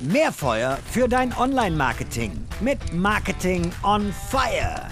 [0.00, 4.86] Mehr Feuer für dein Online-Marketing mit Marketing on Fire.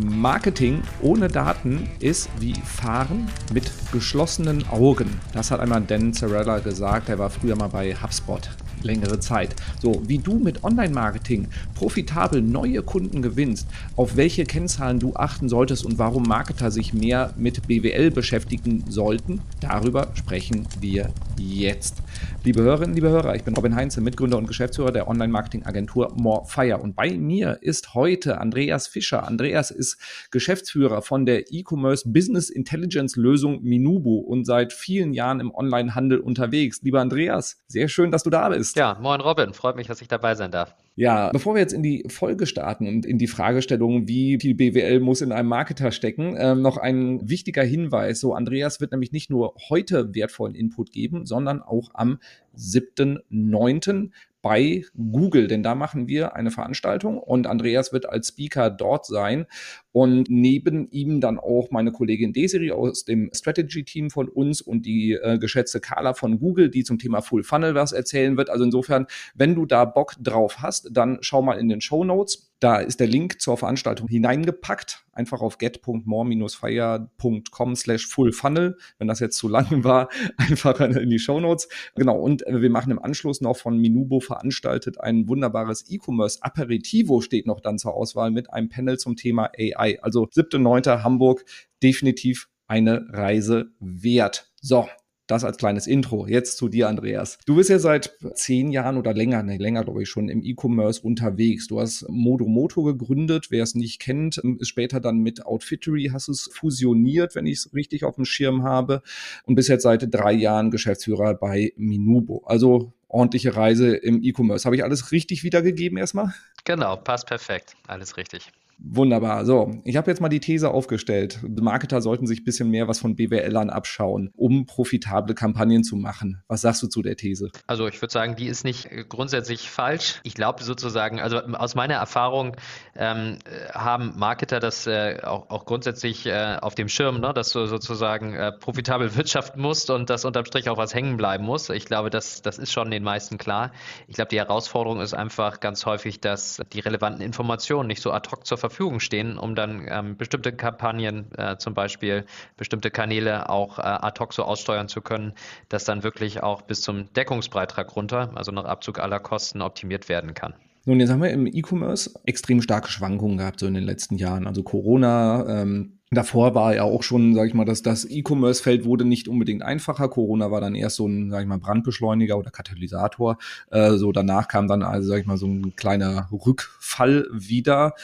[0.00, 5.20] Marketing ohne Daten ist wie Fahren mit geschlossenen Augen.
[5.32, 8.50] Das hat einmal Dan Zarella gesagt, der war früher mal bei HubSpot
[8.84, 9.54] längere Zeit.
[9.80, 13.66] So, wie du mit Online-Marketing profitabel neue Kunden gewinnst,
[13.96, 19.40] auf welche Kennzahlen du achten solltest und warum Marketer sich mehr mit BWL beschäftigen sollten,
[19.60, 22.02] darüber sprechen wir jetzt.
[22.44, 26.94] Liebe Hörerinnen, liebe Hörer, ich bin Robin Heinze, Mitgründer und Geschäftsführer der Online-Marketing-Agentur Morefire und
[26.94, 29.26] bei mir ist heute Andreas Fischer.
[29.26, 29.98] Andreas ist
[30.30, 36.80] Geschäftsführer von der E-Commerce Business Intelligence Lösung Minubo und seit vielen Jahren im Online-Handel unterwegs.
[36.82, 38.73] Lieber Andreas, sehr schön, dass du da bist.
[38.74, 40.74] Ja, moin Robin, freut mich, dass ich dabei sein darf.
[40.96, 45.00] Ja, bevor wir jetzt in die Folge starten und in die Fragestellung, wie viel BWL
[45.00, 48.20] muss in einem Marketer stecken, äh, noch ein wichtiger Hinweis.
[48.20, 52.18] So, Andreas wird nämlich nicht nur heute wertvollen Input geben, sondern auch am
[52.56, 54.10] 7.9
[54.44, 59.46] bei Google, denn da machen wir eine Veranstaltung und Andreas wird als Speaker dort sein
[59.94, 65.12] und neben ihm dann auch meine Kollegin Desiree aus dem Strategy-Team von uns und die
[65.12, 68.50] äh, geschätzte Carla von Google, die zum Thema Full Funnel was erzählen wird.
[68.50, 72.50] Also insofern, wenn du da Bock drauf hast, dann schau mal in den Show Notes.
[72.58, 75.04] Da ist der Link zur Veranstaltung hineingepackt.
[75.12, 78.76] Einfach auf get.more-fire.com slash full funnel.
[78.98, 80.08] Wenn das jetzt zu lang war,
[80.38, 81.68] einfach in die Show Notes.
[81.94, 82.18] Genau.
[82.18, 87.46] Und äh, wir machen im Anschluss noch von Minubo veranstaltet ein wunderbares E-Commerce Aperitivo steht
[87.46, 89.98] noch dann zur Auswahl mit einem Panel zum Thema AI.
[90.02, 91.02] Also 7.9.
[91.02, 91.44] Hamburg
[91.82, 94.50] definitiv eine Reise wert.
[94.60, 94.88] So,
[95.26, 96.26] das als kleines Intro.
[96.26, 97.38] Jetzt zu dir, Andreas.
[97.46, 101.00] Du bist ja seit zehn Jahren oder länger, ne, länger glaube ich schon, im E-Commerce
[101.00, 101.66] unterwegs.
[101.68, 103.46] Du hast Modo Moto gegründet.
[103.50, 107.74] Wer es nicht kennt, ist später dann mit Outfittery, hast es fusioniert, wenn ich es
[107.74, 109.02] richtig auf dem Schirm habe.
[109.44, 112.42] Und bist jetzt seit drei Jahren Geschäftsführer bei Minubo.
[112.44, 114.64] Also ordentliche Reise im E-Commerce.
[114.64, 116.34] Habe ich alles richtig wiedergegeben erstmal?
[116.64, 117.76] Genau, passt perfekt.
[117.86, 118.50] Alles richtig.
[118.78, 119.44] Wunderbar.
[119.44, 121.40] So, ich habe jetzt mal die These aufgestellt.
[121.42, 126.42] Marketer sollten sich ein bisschen mehr was von BWLern abschauen, um profitable Kampagnen zu machen.
[126.48, 127.50] Was sagst du zu der These?
[127.66, 130.20] Also ich würde sagen, die ist nicht grundsätzlich falsch.
[130.22, 132.56] Ich glaube sozusagen, also aus meiner Erfahrung
[132.94, 133.38] ähm,
[133.72, 138.34] haben Marketer das äh, auch, auch, grundsätzlich äh, auf dem Schirm, ne, dass du sozusagen
[138.34, 141.70] äh, profitabel wirtschaften musst und dass unterm Strich auch was hängen bleiben muss.
[141.70, 143.72] Ich glaube, das, das ist schon den meisten klar.
[144.08, 148.28] Ich glaube, die Herausforderung ist einfach ganz häufig, dass die relevanten Informationen nicht so ad
[148.30, 152.24] hoc zur Verfügung stehen, um dann ähm, bestimmte Kampagnen, äh, zum Beispiel
[152.56, 155.32] bestimmte Kanäle auch äh, ad hoc so aussteuern zu können,
[155.68, 160.34] dass dann wirklich auch bis zum Deckungsbeitrag runter, also nach Abzug aller Kosten, optimiert werden
[160.34, 160.54] kann.
[160.86, 164.46] Nun, jetzt haben wir im E-Commerce extrem starke Schwankungen gehabt, so in den letzten Jahren.
[164.46, 169.06] Also Corona, ähm, davor war ja auch schon, sag ich mal, dass das E-Commerce-Feld wurde
[169.06, 170.10] nicht unbedingt einfacher.
[170.10, 173.38] Corona war dann erst so ein, sag ich mal, Brandbeschleuniger oder Katalysator.
[173.70, 177.94] Äh, so danach kam dann also, sag ich mal, so ein kleiner Rückfall wieder.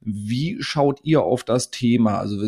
[0.00, 2.18] Wie schaut ihr auf das Thema?
[2.18, 2.40] Also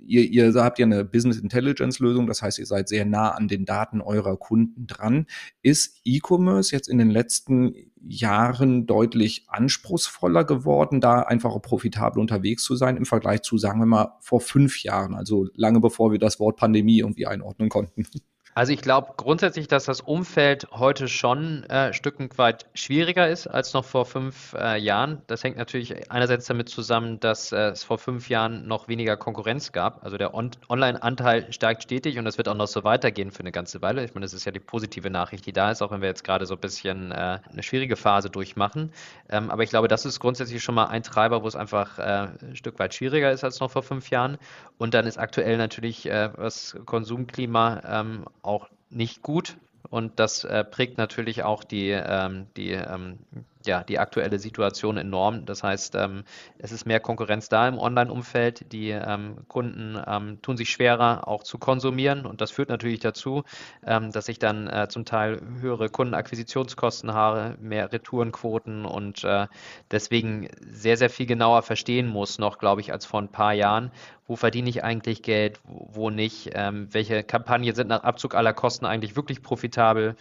[0.00, 3.48] ihr, ihr habt ja eine Business Intelligence Lösung, das heißt, ihr seid sehr nah an
[3.48, 5.26] den Daten eurer Kunden dran.
[5.62, 12.74] Ist E-Commerce jetzt in den letzten Jahren deutlich anspruchsvoller geworden, da einfach profitabel unterwegs zu
[12.74, 16.40] sein im Vergleich zu, sagen wir mal, vor fünf Jahren, also lange bevor wir das
[16.40, 18.06] Wort Pandemie irgendwie einordnen konnten?
[18.54, 23.46] Also ich glaube grundsätzlich, dass das Umfeld heute schon äh, ein Stück weit schwieriger ist
[23.46, 25.22] als noch vor fünf äh, Jahren.
[25.26, 29.72] Das hängt natürlich einerseits damit zusammen, dass äh, es vor fünf Jahren noch weniger Konkurrenz
[29.72, 30.04] gab.
[30.04, 33.52] Also der On Online-Anteil steigt stetig und das wird auch noch so weitergehen für eine
[33.52, 34.04] ganze Weile.
[34.04, 36.22] Ich meine, das ist ja die positive Nachricht, die da ist, auch wenn wir jetzt
[36.24, 38.92] gerade so ein bisschen äh, eine schwierige Phase durchmachen.
[39.30, 42.28] Ähm, aber ich glaube, das ist grundsätzlich schon mal ein Treiber, wo es einfach äh,
[42.42, 44.36] ein Stück weit schwieriger ist als noch vor fünf Jahren.
[44.76, 49.56] Und dann ist aktuell natürlich äh, was Konsumklima ähm, auch nicht gut.
[49.90, 53.18] Und das äh, prägt natürlich auch die, ähm, die ähm,
[53.66, 55.44] ja, die aktuelle Situation enorm.
[55.46, 56.24] Das heißt, ähm,
[56.58, 58.72] es ist mehr Konkurrenz da im Online-Umfeld.
[58.72, 62.26] Die ähm, Kunden ähm, tun sich schwerer, auch zu konsumieren.
[62.26, 63.44] Und das führt natürlich dazu,
[63.86, 69.46] ähm, dass ich dann äh, zum Teil höhere Kundenakquisitionskosten habe, mehr Retourenquoten und äh,
[69.90, 73.90] deswegen sehr, sehr viel genauer verstehen muss, noch, glaube ich, als vor ein paar Jahren.
[74.26, 76.50] Wo verdiene ich eigentlich Geld, wo nicht?
[76.54, 80.14] Ähm, welche Kampagnen sind nach Abzug aller Kosten eigentlich wirklich profitabel?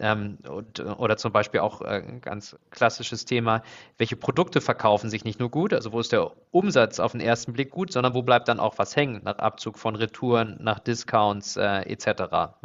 [0.00, 2.56] Ähm, und, oder zum Beispiel auch äh, ganz
[2.88, 3.62] klassisches Thema,
[3.98, 7.52] welche Produkte verkaufen sich nicht nur gut, also wo ist der Umsatz auf den ersten
[7.52, 11.58] Blick gut, sondern wo bleibt dann auch was hängen, nach Abzug von Retouren, nach Discounts
[11.58, 12.06] äh, etc.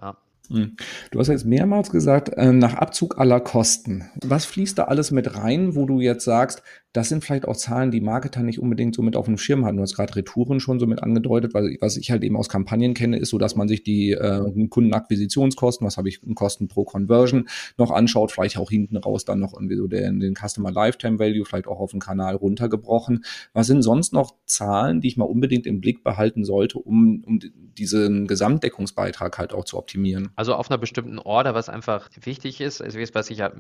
[0.02, 0.16] Ja.
[0.50, 0.78] Hm.
[1.12, 4.10] Du hast jetzt mehrmals gesagt, äh, nach Abzug aller Kosten.
[4.24, 6.64] Was fließt da alles mit rein, wo du jetzt sagst,
[6.94, 9.78] das sind vielleicht auch Zahlen, die Marketer nicht unbedingt so mit auf dem Schirm hatten.
[9.78, 12.94] Du hast gerade Retouren schon so mit angedeutet, weil was ich halt eben aus Kampagnen
[12.94, 17.50] kenne, ist so, dass man sich die äh, Kundenakquisitionskosten, was habe ich Kosten pro Conversion
[17.78, 21.46] noch anschaut, vielleicht auch hinten raus dann noch irgendwie so den, den Customer Lifetime Value,
[21.46, 23.26] vielleicht auch auf dem Kanal runtergebrochen.
[23.54, 27.40] Was sind sonst noch Zahlen, die ich mal unbedingt im Blick behalten sollte, um, um
[27.40, 30.30] diesen Gesamtdeckungsbeitrag halt auch zu optimieren?
[30.36, 33.52] Also auf einer bestimmten Order, was einfach wichtig ist, also was ich ja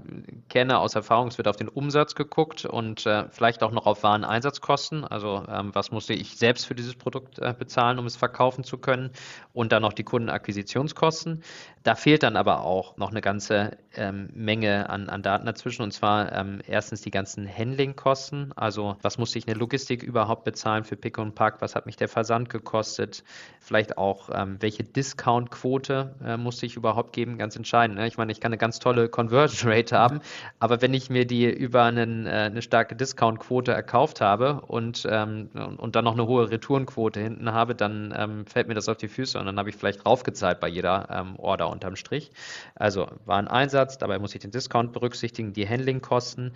[0.49, 4.03] kenne aus Erfahrung, es wird auf den Umsatz geguckt und äh, vielleicht auch noch auf
[4.03, 5.03] Wareneinsatzkosten.
[5.03, 8.77] Also ähm, was musste ich selbst für dieses Produkt äh, bezahlen, um es verkaufen zu
[8.77, 9.11] können
[9.53, 11.43] und dann noch die Kundenakquisitionskosten.
[11.83, 15.91] Da fehlt dann aber auch noch eine ganze ähm, Menge an, an Daten dazwischen und
[15.91, 18.53] zwar ähm, erstens die ganzen Handlingkosten.
[18.55, 21.61] Also was musste ich in der Logistik überhaupt bezahlen für Pick und Pack?
[21.61, 23.23] Was hat mich der Versand gekostet?
[23.59, 27.37] Vielleicht auch ähm, welche Discount-Quote äh, musste ich überhaupt geben?
[27.37, 27.97] Ganz entscheidend.
[27.97, 28.07] Ne?
[28.07, 30.21] Ich meine, ich kann eine ganz tolle Conversion Rate haben,
[30.59, 35.49] aber wenn ich mir die über einen, äh, eine starke Discount-Quote erkauft habe und, ähm,
[35.77, 39.07] und dann noch eine hohe Retourenquote hinten habe, dann ähm, fällt mir das auf die
[39.07, 42.31] Füße und dann habe ich vielleicht draufgezahlt bei jeder ähm, Order unterm Strich.
[42.75, 46.53] Also war ein Einsatz, dabei muss ich den Discount berücksichtigen, die Handlingkosten.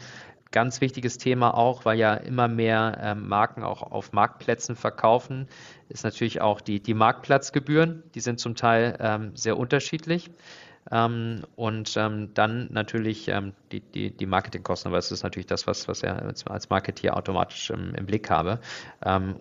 [0.50, 5.48] Ganz wichtiges Thema auch, weil ja immer mehr ähm, Marken auch auf Marktplätzen verkaufen,
[5.89, 8.04] ist natürlich auch die, die Marktplatzgebühren.
[8.15, 10.31] Die sind zum Teil ähm, sehr unterschiedlich.
[10.92, 15.68] Ähm, und ähm, dann natürlich ähm, die, die, die Marketingkosten, aber es ist natürlich das,
[15.68, 18.60] was, was ich als Marketeer automatisch im, im Blick habe.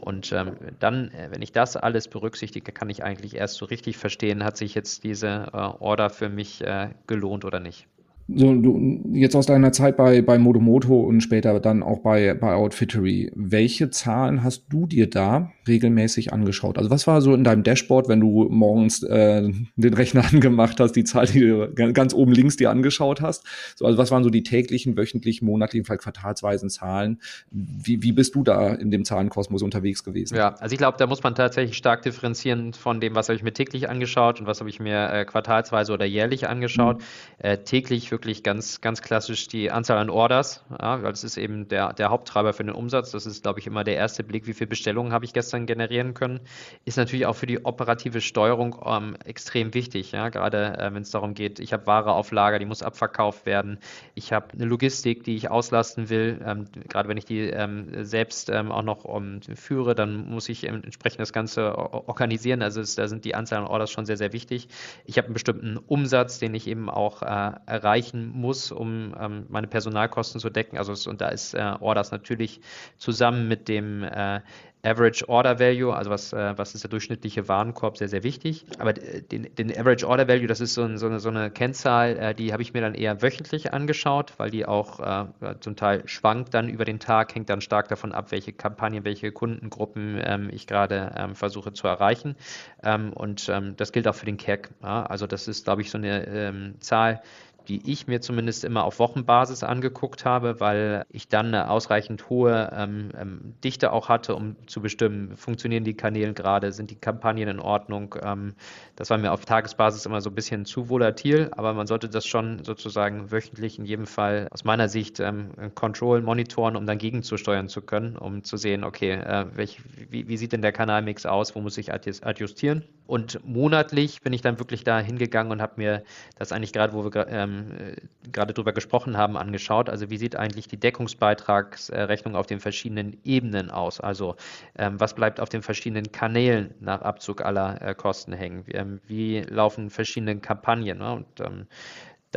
[0.01, 4.45] Und dann, äh, wenn ich das alles berücksichtige, kann ich eigentlich erst so richtig verstehen,
[4.45, 7.87] hat sich jetzt diese äh, Order für mich äh, gelohnt oder nicht
[8.29, 12.55] so du jetzt aus deiner Zeit bei bei Modomoto und später dann auch bei bei
[12.55, 16.79] Outfittery, welche Zahlen hast du dir da regelmäßig angeschaut?
[16.79, 20.93] Also was war so in deinem Dashboard, wenn du morgens äh, den Rechner angemacht hast,
[20.93, 23.45] die Zahl, die du ganz oben links dir angeschaut hast?
[23.77, 27.21] So, also was waren so die täglichen, wöchentlichen, monatlichen, vielleicht quartalsweisen Zahlen?
[27.51, 30.37] Wie, wie bist du da in dem Zahlenkosmos unterwegs gewesen?
[30.37, 33.43] Ja, also ich glaube, da muss man tatsächlich stark differenzieren von dem, was habe ich
[33.43, 36.99] mir täglich angeschaut und was habe ich mir äh, quartalsweise oder jährlich angeschaut.
[36.99, 37.03] Mhm.
[37.39, 41.69] Äh, täglich wirklich ganz, ganz klassisch die Anzahl an Orders, ja, weil das ist eben
[41.69, 43.11] der, der Haupttreiber für den Umsatz.
[43.11, 46.15] Das ist, glaube ich, immer der erste Blick, wie viele Bestellungen habe ich gestern generieren
[46.15, 46.41] können.
[46.87, 51.11] Ist natürlich auch für die operative Steuerung ähm, extrem wichtig, ja, gerade äh, wenn es
[51.11, 53.79] darum geht, ich habe Ware auf Lager, die muss abverkauft werden.
[54.15, 56.41] Ich habe eine Logistik, die ich auslasten will.
[56.43, 60.65] Ähm, gerade wenn ich die ähm, selbst ähm, auch noch um, führe, dann muss ich
[60.65, 62.63] entsprechend das Ganze organisieren.
[62.63, 64.69] Also es, da sind die Anzahl an Orders schon sehr, sehr wichtig.
[65.05, 69.47] Ich habe einen bestimmten Umsatz, den ich eben auch äh, erreiche erreichen muss, um ähm,
[69.49, 70.79] meine Personalkosten zu decken.
[70.79, 72.61] Also und da ist äh, Orders natürlich
[72.99, 74.41] zusammen mit dem äh,
[74.87, 78.67] Average Order Value, also was, äh, was ist der durchschnittliche Warenkorb, sehr, sehr wichtig.
[78.79, 82.17] Aber den, den Average Order Value, das ist so, ein, so, eine, so eine, Kennzahl,
[82.17, 85.27] äh, die habe ich mir dann eher wöchentlich angeschaut, weil die auch äh,
[85.59, 89.33] zum Teil schwankt dann über den Tag, hängt dann stark davon ab, welche Kampagnen, welche
[89.33, 92.37] Kundengruppen ähm, ich gerade ähm, versuche zu erreichen.
[92.85, 94.71] Ähm, und ähm, das gilt auch für den CAC.
[94.83, 95.05] Ja?
[95.07, 97.23] Also das ist, glaube ich, so eine ähm, Zahl,
[97.69, 102.71] die ich mir zumindest immer auf Wochenbasis angeguckt habe, weil ich dann eine ausreichend hohe
[102.75, 107.49] ähm, ähm, Dichte auch hatte, um zu bestimmen, funktionieren die Kanäle gerade, sind die Kampagnen
[107.49, 108.15] in Ordnung.
[108.23, 108.55] Ähm,
[108.97, 112.27] das war mir auf Tagesbasis immer so ein bisschen zu volatil, aber man sollte das
[112.27, 117.69] schon sozusagen wöchentlich in jedem Fall aus meiner Sicht ähm, control, monitoren, um dann gegenzusteuern
[117.69, 119.81] zu können, um zu sehen, okay, äh, welch,
[120.11, 122.85] wie, wie, sieht denn der Kanalmix aus, wo muss ich adjustieren?
[123.07, 126.03] Und monatlich bin ich dann wirklich da hingegangen und habe mir
[126.39, 127.97] das eigentlich gerade, wo wir ähm, äh,
[128.31, 129.89] gerade drüber gesprochen haben, angeschaut.
[129.89, 134.01] Also wie sieht eigentlich die Deckungsbeitragsrechnung auf den verschiedenen Ebenen aus?
[134.01, 134.37] Also
[134.77, 138.67] ähm, was bleibt auf den verschiedenen Kanälen nach Abzug aller äh, Kosten hängen?
[138.67, 140.99] Wie, ähm, wie, laufen verschiedene Kampagnen?
[140.99, 141.13] Ne?
[141.13, 141.67] Und ähm,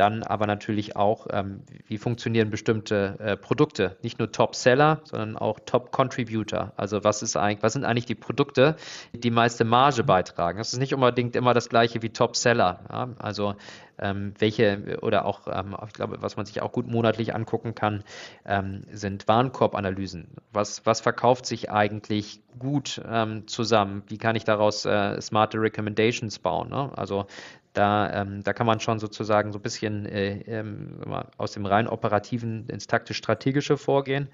[0.00, 3.98] dann aber natürlich auch, ähm, wie funktionieren bestimmte äh, Produkte.
[4.02, 6.72] Nicht nur Top-Seller, sondern auch Top-Contributor.
[6.76, 8.76] Also was ist eigentlich, was sind eigentlich die Produkte,
[9.12, 10.56] die die meiste Marge beitragen?
[10.56, 12.80] Das ist nicht unbedingt immer das gleiche wie Top-Seller.
[12.90, 13.10] Ja?
[13.18, 13.56] Also
[14.00, 18.02] ähm, welche oder auch, ähm, ich glaube, was man sich auch gut monatlich angucken kann,
[18.46, 20.28] ähm, sind Warenkorbanalysen.
[20.52, 24.02] Was, was verkauft sich eigentlich gut ähm, zusammen?
[24.08, 26.70] Wie kann ich daraus äh, smarte Recommendations bauen?
[26.70, 26.90] Ne?
[26.96, 27.26] Also
[27.72, 31.00] da, ähm, da kann man schon sozusagen so ein bisschen äh, ähm,
[31.36, 34.28] aus dem rein operativen ins taktisch-strategische vorgehen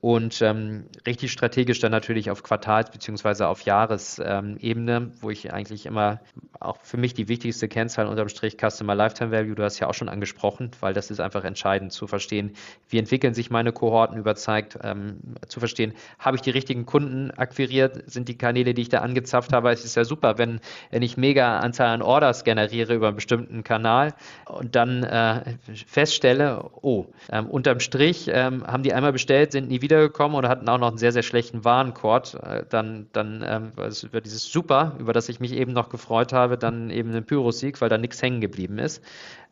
[0.00, 3.44] und ähm, richtig strategisch dann natürlich auf Quartals- bzw.
[3.44, 6.20] auf Jahresebene, wo ich eigentlich immer
[6.60, 9.94] auch für mich die wichtigste Kennzahl unterm Strich Customer Lifetime Value, du hast ja auch
[9.94, 12.52] schon angesprochen, weil das ist einfach entscheidend zu verstehen,
[12.88, 17.30] wie entwickeln sich meine Kohorten über Zeit, ähm, zu verstehen, habe ich die richtigen Kunden
[17.30, 20.60] akquiriert, sind die Kanäle, die ich da angezapft habe, es ist ja super, wenn,
[20.90, 24.14] wenn ich mega Anzahl an Orders generiere über einen bestimmten Kanal
[24.46, 29.82] und dann äh, feststelle, oh, ähm, unterm Strich ähm, haben die einmal bestellt, sind nie
[29.82, 32.34] wieder wiedergekommen und hatten auch noch einen sehr, sehr schlechten Warenkorb.
[32.42, 36.32] Äh, dann, dann ähm, also über dieses Super, über das ich mich eben noch gefreut
[36.32, 39.00] habe, dann eben einen Pyrrhus-Sieg, weil da nichts hängen geblieben ist.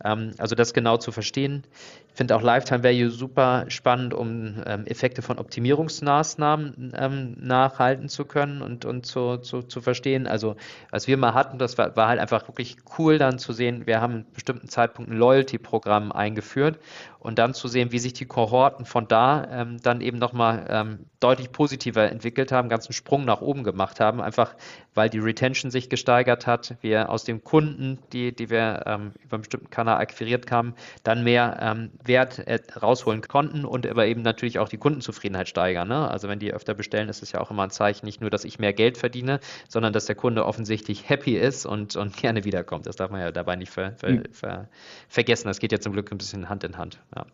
[0.05, 1.63] Ähm, also das genau zu verstehen.
[2.09, 8.25] Ich finde auch Lifetime Value super spannend, um ähm, Effekte von Optimierungsmaßnahmen ähm, nachhalten zu
[8.25, 10.27] können und, und zu, zu, zu verstehen.
[10.27, 10.57] Also
[10.91, 14.01] was wir mal hatten, das war, war halt einfach wirklich cool dann zu sehen, wir
[14.01, 16.79] haben einen bestimmten Zeitpunkt ein Loyalty-Programm eingeführt
[17.25, 21.07] und dann zu sehen, wie sich die Kohorten von da ähm, dann eben nochmal ähm,
[21.25, 24.55] deutlich positiver entwickelt haben, ganzen Sprung nach oben gemacht haben, einfach
[24.93, 29.37] weil die Retention sich gesteigert hat, wir aus den Kunden, die, die wir ähm, über
[29.37, 34.21] einen bestimmten Kanal akquiriert haben, dann mehr ähm, Wert äh, rausholen konnten und aber eben
[34.21, 35.89] natürlich auch die Kundenzufriedenheit steigern.
[35.89, 36.11] Ne?
[36.11, 38.45] Also wenn die öfter bestellen, ist es ja auch immer ein Zeichen, nicht nur, dass
[38.45, 42.87] ich mehr Geld verdiene, sondern dass der Kunde offensichtlich happy ist und, und gerne wiederkommt.
[42.87, 44.25] Das darf man ja dabei nicht ver, ver, hm.
[44.31, 44.69] ver,
[45.09, 45.49] vergessen.
[45.49, 47.01] Das geht ja zum Glück ein bisschen Hand in Hand.
[47.17, 47.25] Ja.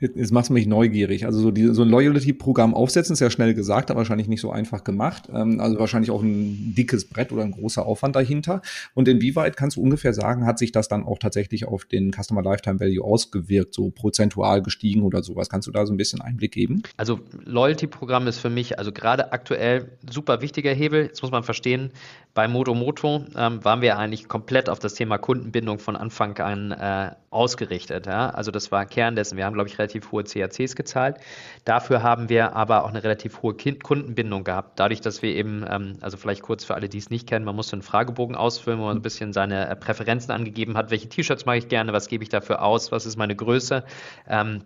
[0.00, 1.26] Jetzt macht es mich neugierig.
[1.26, 4.50] Also so, die, so ein Loyalty-Programm aufsetzen ist ja schnell gesagt, aber wahrscheinlich nicht so
[4.50, 5.28] einfach gemacht.
[5.32, 8.62] Ähm, also wahrscheinlich auch ein dickes Brett oder ein großer Aufwand dahinter.
[8.94, 12.42] Und inwieweit kannst du ungefähr sagen, hat sich das dann auch tatsächlich auf den Customer
[12.42, 15.48] Lifetime Value ausgewirkt, so prozentual gestiegen oder sowas?
[15.48, 16.82] Kannst du da so ein bisschen Einblick geben?
[16.96, 21.04] Also Loyalty-Programm ist für mich also gerade aktuell super wichtiger Hebel.
[21.04, 21.90] Jetzt muss man verstehen,
[22.34, 26.70] bei Moto Moto ähm, waren wir eigentlich komplett auf das Thema Kundenbindung von Anfang an
[26.70, 28.06] äh, ausgerichtet.
[28.06, 28.30] Ja?
[28.30, 29.36] Also das war Kern dessen.
[29.36, 31.16] Wir haben, glaube ich, relativ hohe CACs gezahlt.
[31.64, 34.78] Dafür haben wir aber auch eine relativ hohe kind Kundenbindung gehabt.
[34.78, 37.56] Dadurch, dass wir eben, ähm, also vielleicht kurz für alle, die es nicht kennen, man
[37.56, 40.90] musste einen Fragebogen ausfüllen, wo man ein bisschen seine äh, Präferenzen angegeben hat.
[40.90, 41.92] Welche T-Shirts mag ich gerne?
[41.92, 42.92] Was gebe ich dafür aus?
[42.92, 43.84] Was ist meine Größe?
[44.28, 44.62] Ähm,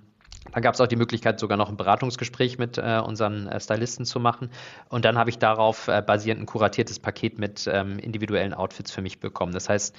[0.53, 4.05] dann gab es auch die Möglichkeit, sogar noch ein Beratungsgespräch mit äh, unseren äh, Stylisten
[4.05, 4.51] zu machen.
[4.89, 9.03] Und dann habe ich darauf äh, basierend ein kuratiertes Paket mit ähm, individuellen Outfits für
[9.03, 9.53] mich bekommen.
[9.53, 9.95] Das heißt,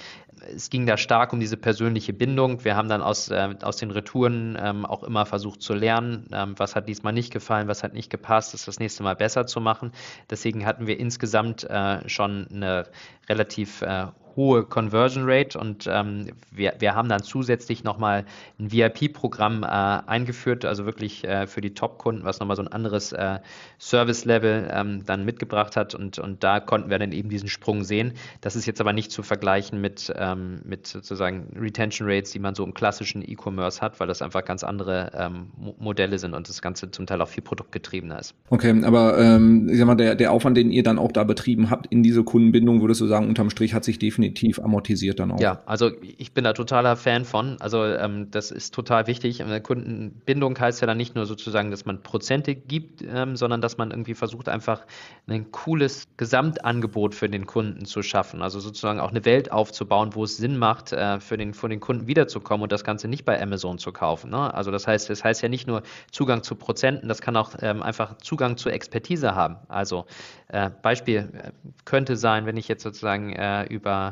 [0.54, 2.64] es ging da stark um diese persönliche Bindung.
[2.64, 6.54] Wir haben dann aus, äh, aus den Retouren ähm, auch immer versucht zu lernen, ähm,
[6.58, 9.60] was hat diesmal nicht gefallen, was hat nicht gepasst, das das nächste Mal besser zu
[9.60, 9.92] machen.
[10.28, 12.88] Deswegen hatten wir insgesamt äh, schon eine
[13.28, 18.24] relativ äh, hohe Conversion Rate und ähm, wir, wir haben dann zusätzlich nochmal
[18.58, 23.12] ein VIP-Programm äh, eingeführt, also wirklich äh, für die Top-Kunden, was nochmal so ein anderes
[23.12, 23.38] äh,
[23.78, 28.12] Service-Level ähm, dann mitgebracht hat und, und da konnten wir dann eben diesen Sprung sehen.
[28.40, 32.54] Das ist jetzt aber nicht zu vergleichen mit, ähm, mit sozusagen Retention Rates, die man
[32.54, 35.48] so im klassischen E-Commerce hat, weil das einfach ganz andere ähm,
[35.78, 38.34] Modelle sind und das Ganze zum Teil auch viel produktgetriebener ist.
[38.50, 41.70] Okay, aber ähm, ich sag mal, der, der Aufwand, den ihr dann auch da betrieben
[41.70, 45.32] habt in diese Kundenbindung, würdest du sagen, unterm Strich hat sich definitiv definitiv amortisiert dann
[45.32, 45.40] auch.
[45.40, 47.56] Ja, also ich bin da totaler Fan von.
[47.60, 49.42] Also ähm, das ist total wichtig.
[49.62, 53.90] Kundenbindung heißt ja dann nicht nur sozusagen, dass man Prozente gibt, ähm, sondern dass man
[53.90, 54.86] irgendwie versucht, einfach
[55.26, 58.42] ein cooles Gesamtangebot für den Kunden zu schaffen.
[58.42, 61.80] Also sozusagen auch eine Welt aufzubauen, wo es Sinn macht, äh, für, den, für den
[61.80, 64.30] Kunden wiederzukommen und das Ganze nicht bei Amazon zu kaufen.
[64.30, 64.54] Ne?
[64.54, 67.82] Also das heißt, das heißt ja nicht nur Zugang zu Prozenten, das kann auch ähm,
[67.82, 69.56] einfach Zugang zur Expertise haben.
[69.68, 70.06] Also
[70.48, 71.50] äh, Beispiel äh,
[71.84, 74.11] könnte sein, wenn ich jetzt sozusagen äh, über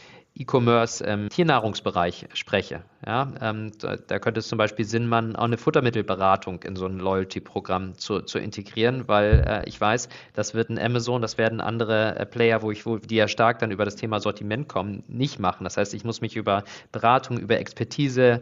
[0.35, 2.83] E-Commerce im Tiernahrungsbereich spreche.
[3.05, 6.99] Ja, ähm, da, könnte es zum Beispiel Sinn machen, auch eine Futtermittelberatung in so ein
[6.99, 12.15] Loyalty-Programm zu, zu integrieren, weil äh, ich weiß, das wird ein Amazon, das werden andere
[12.19, 15.39] äh, Player, wo ich, wo, die ja stark dann über das Thema Sortiment kommen, nicht
[15.39, 15.63] machen.
[15.63, 18.41] Das heißt, ich muss mich über Beratung, über Expertise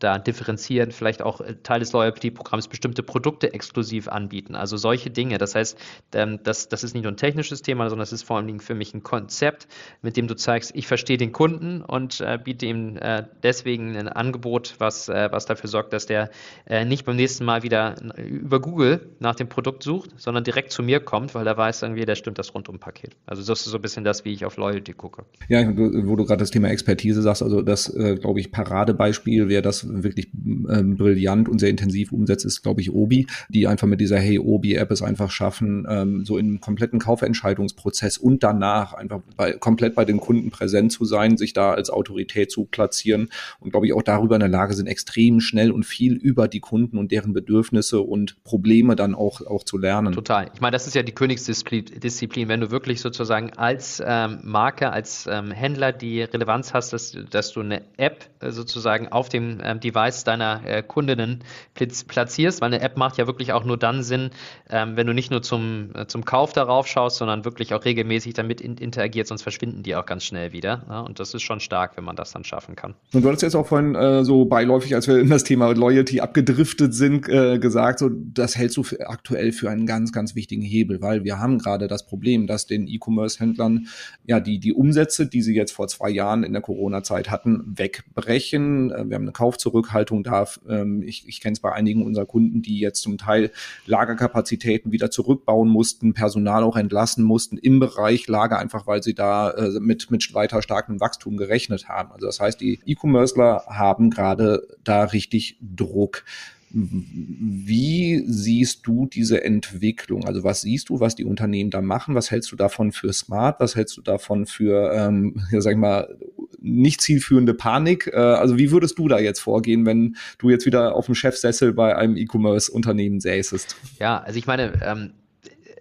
[0.00, 4.56] da differenzieren, vielleicht auch äh, Teil des Loyalty-Programms bestimmte Produkte exklusiv anbieten.
[4.56, 5.38] Also solche Dinge.
[5.38, 5.78] Das heißt,
[6.14, 8.60] ähm, das, das ist nicht nur ein technisches Thema, sondern es ist vor allen Dingen
[8.60, 9.68] für mich ein Konzept,
[10.02, 14.08] mit dem du zeigst, ich verstehe den Kunden und äh, biete ihm äh, deswegen ein
[14.08, 16.30] Angebot, was, äh, was dafür sorgt, dass der
[16.66, 20.82] äh, nicht beim nächsten Mal wieder über Google nach dem Produkt sucht, sondern direkt zu
[20.82, 23.16] mir kommt, weil er weiß irgendwie, der stimmt das Rundum-Paket.
[23.26, 25.24] Also das ist so ein bisschen das, wie ich auf Loyalty gucke.
[25.48, 29.62] Ja, wo du gerade das Thema Expertise sagst, also das, äh, glaube ich, Paradebeispiel, wer
[29.62, 34.00] das wirklich ähm, brillant und sehr intensiv umsetzt, ist, glaube ich, Obi, die einfach mit
[34.00, 39.52] dieser Hey Obi-App es einfach schaffen, ähm, so im kompletten Kaufentscheidungsprozess und danach einfach bei,
[39.52, 43.28] komplett bei den Kunden präsent zu sein, sich da als Autorität zu platzieren
[43.60, 46.60] und, glaube ich, auch darüber in der Lage sind, extrem schnell und viel über die
[46.60, 50.12] Kunden und deren Bedürfnisse und Probleme dann auch, auch zu lernen.
[50.12, 50.50] Total.
[50.54, 55.28] Ich meine, das ist ja die Königsdisziplin, wenn du wirklich sozusagen als ähm, Marke, als
[55.30, 59.80] ähm, Händler die Relevanz hast, dass, dass du eine App äh, sozusagen auf dem ähm,
[59.80, 61.40] Device deiner äh, Kundinnen
[61.74, 64.30] platzierst, weil eine App macht ja wirklich auch nur dann Sinn,
[64.68, 68.34] ähm, wenn du nicht nur zum, äh, zum Kauf darauf schaust, sondern wirklich auch regelmäßig
[68.34, 70.84] damit in, interagierst, sonst verschwinden die auch ganz schnell wieder.
[70.88, 71.02] Ne?
[71.10, 72.94] Und das ist schon stark, wenn man das dann schaffen kann.
[73.12, 76.20] Und du hast jetzt auch vorhin äh, so beiläufig, als wir in das Thema Loyalty
[76.20, 80.62] abgedriftet sind, äh, gesagt, so das hältst du für, aktuell für einen ganz, ganz wichtigen
[80.62, 83.88] Hebel, weil wir haben gerade das Problem, dass den E-Commerce-Händlern
[84.24, 88.92] ja die, die Umsätze, die sie jetzt vor zwei Jahren in der Corona-Zeit hatten, wegbrechen.
[88.92, 90.46] Äh, wir haben eine Kaufzurückhaltung da.
[90.68, 93.50] Ähm, ich ich kenne es bei einigen unserer Kunden, die jetzt zum Teil
[93.86, 99.50] Lagerkapazitäten wieder zurückbauen mussten, Personal auch entlassen mussten im Bereich Lager, einfach weil sie da
[99.50, 102.12] äh, mit, mit weiter starkem Wachstum gerechnet haben.
[102.12, 106.24] Also das heißt, die E-Commercer haben gerade da richtig Druck.
[106.72, 110.24] Wie siehst du diese Entwicklung?
[110.24, 112.14] Also was siehst du, was die Unternehmen da machen?
[112.14, 113.58] Was hältst du davon für smart?
[113.58, 116.16] Was hältst du davon für, ähm, ja, sag ich mal,
[116.60, 118.06] nicht zielführende Panik?
[118.12, 121.72] Äh, also wie würdest du da jetzt vorgehen, wenn du jetzt wieder auf dem Chefsessel
[121.72, 123.74] bei einem E-Commerce-Unternehmen säßest?
[123.98, 125.10] Ja, also ich meine, ähm,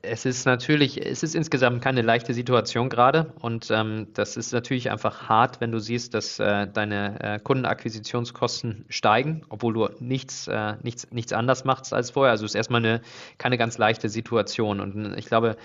[0.10, 4.92] es ist natürlich, es ist insgesamt keine leichte Situation gerade und ähm, das ist natürlich
[4.92, 10.76] einfach hart, wenn du siehst, dass äh, deine äh, Kundenakquisitionskosten steigen, obwohl du nichts, äh,
[10.82, 12.32] nichts, nichts anders machst als vorher.
[12.32, 13.02] Also es ist erstmal eine,
[13.38, 15.56] keine ganz leichte Situation und ich glaube,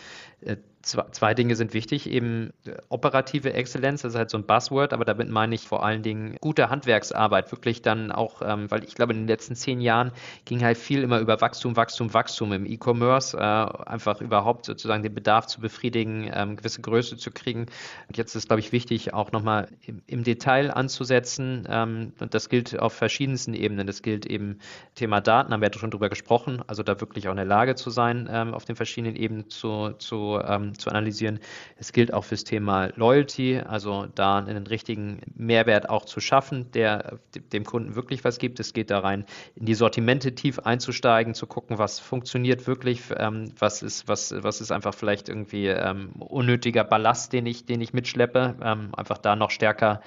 [0.40, 2.08] äh, zwei Dinge sind wichtig.
[2.08, 5.84] Eben äh, operative Exzellenz, das ist halt so ein Buzzword, aber damit meine ich vor
[5.84, 7.50] allen Dingen gute Handwerksarbeit.
[7.52, 10.12] Wirklich dann auch, ähm, weil ich glaube, in den letzten zehn Jahren
[10.44, 13.36] ging halt viel immer über Wachstum, Wachstum, Wachstum im E-Commerce.
[13.36, 17.66] Äh, einfach überhaupt sozusagen den Bedarf zu befriedigen, ähm, gewisse Größe zu kriegen.
[18.08, 21.66] Und jetzt ist, glaube ich, wichtig, auch nochmal im, im Detail anzusetzen.
[21.68, 23.86] Ähm, und das gilt auf verschiedensten Ebenen.
[23.86, 24.58] Das gilt eben
[24.94, 26.62] Thema Daten, haben wir ja schon drüber gesprochen.
[26.66, 29.92] Also da wirklich auch in der Lage zu sein, ähm, auf den verschiedenen Ebenen zu,
[29.98, 30.40] zu
[30.76, 31.40] zu analysieren.
[31.76, 37.18] Es gilt auch fürs Thema Loyalty, also da einen richtigen Mehrwert auch zu schaffen, der
[37.52, 38.60] dem Kunden wirklich was gibt.
[38.60, 43.52] Es geht da rein, in die Sortimente tief einzusteigen, zu gucken, was funktioniert wirklich, ähm,
[43.58, 47.92] was ist, was, was ist einfach vielleicht irgendwie ähm, unnötiger Ballast, den ich, den ich
[47.92, 50.00] mitschleppe, ähm, einfach da noch stärker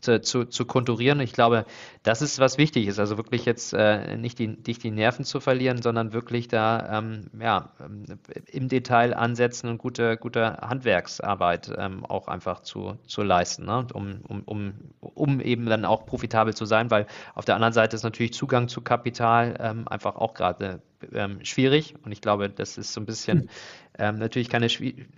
[0.00, 1.20] zu, zu, konturieren.
[1.20, 1.64] Ich glaube,
[2.02, 2.98] das ist was wichtig ist.
[2.98, 7.30] Also wirklich jetzt äh, nicht, die, nicht die Nerven zu verlieren, sondern wirklich da ähm,
[7.38, 8.04] ja, ähm,
[8.46, 13.86] im Detail ansetzen und gute, gute Handwerksarbeit ähm, auch einfach zu, zu leisten, ne?
[13.92, 17.96] um, um, um, um eben dann auch profitabel zu sein, weil auf der anderen Seite
[17.96, 20.80] ist natürlich Zugang zu Kapital ähm, einfach auch gerade
[21.12, 23.48] ähm, schwierig und ich glaube, das ist so ein bisschen
[24.00, 24.68] ähm, natürlich keine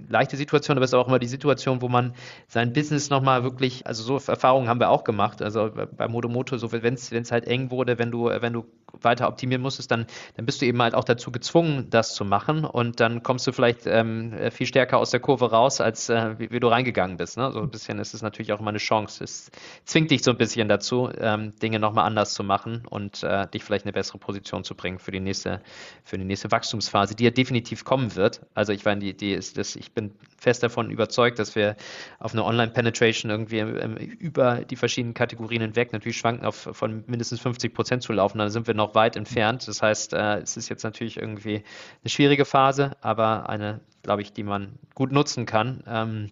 [0.08, 2.14] leichte Situation, aber es ist auch immer die Situation, wo man
[2.48, 6.72] sein Business nochmal wirklich, also so Erfahrungen haben wir auch gemacht, also bei Modomoto, so
[6.72, 8.66] wenn es halt eng wurde, wenn du, wenn du
[9.00, 12.64] weiter optimieren musstest, dann, dann bist du eben halt auch dazu gezwungen, das zu machen
[12.64, 16.50] und dann kommst du vielleicht ähm, viel stärker aus der Kurve raus, als äh, wie,
[16.50, 17.36] wie, du reingegangen bist.
[17.36, 17.50] Ne?
[17.52, 19.24] So ein bisschen ist es natürlich auch immer eine Chance.
[19.24, 19.50] Es
[19.84, 23.64] zwingt dich so ein bisschen dazu, ähm, Dinge nochmal anders zu machen und äh, dich
[23.64, 25.60] vielleicht in eine bessere Position zu bringen für die nächste,
[26.04, 28.42] für die nächste Wachstumsphase, die ja definitiv kommen wird.
[28.54, 31.76] Also ich meine, die Idee ist, dass ich bin fest davon überzeugt, dass wir
[32.18, 37.40] auf eine Online-Penetration irgendwie ähm, über die verschiedenen Kategorien hinweg natürlich schwanken auf von mindestens
[37.40, 38.38] 50 Prozent zu laufen.
[38.38, 39.66] Dann sind wir noch weit entfernt.
[39.68, 41.56] Das heißt, äh, es ist jetzt natürlich irgendwie
[42.02, 45.84] eine schwierige Phase, aber eine, glaube ich, die man gut nutzen kann.
[45.86, 46.30] Ähm,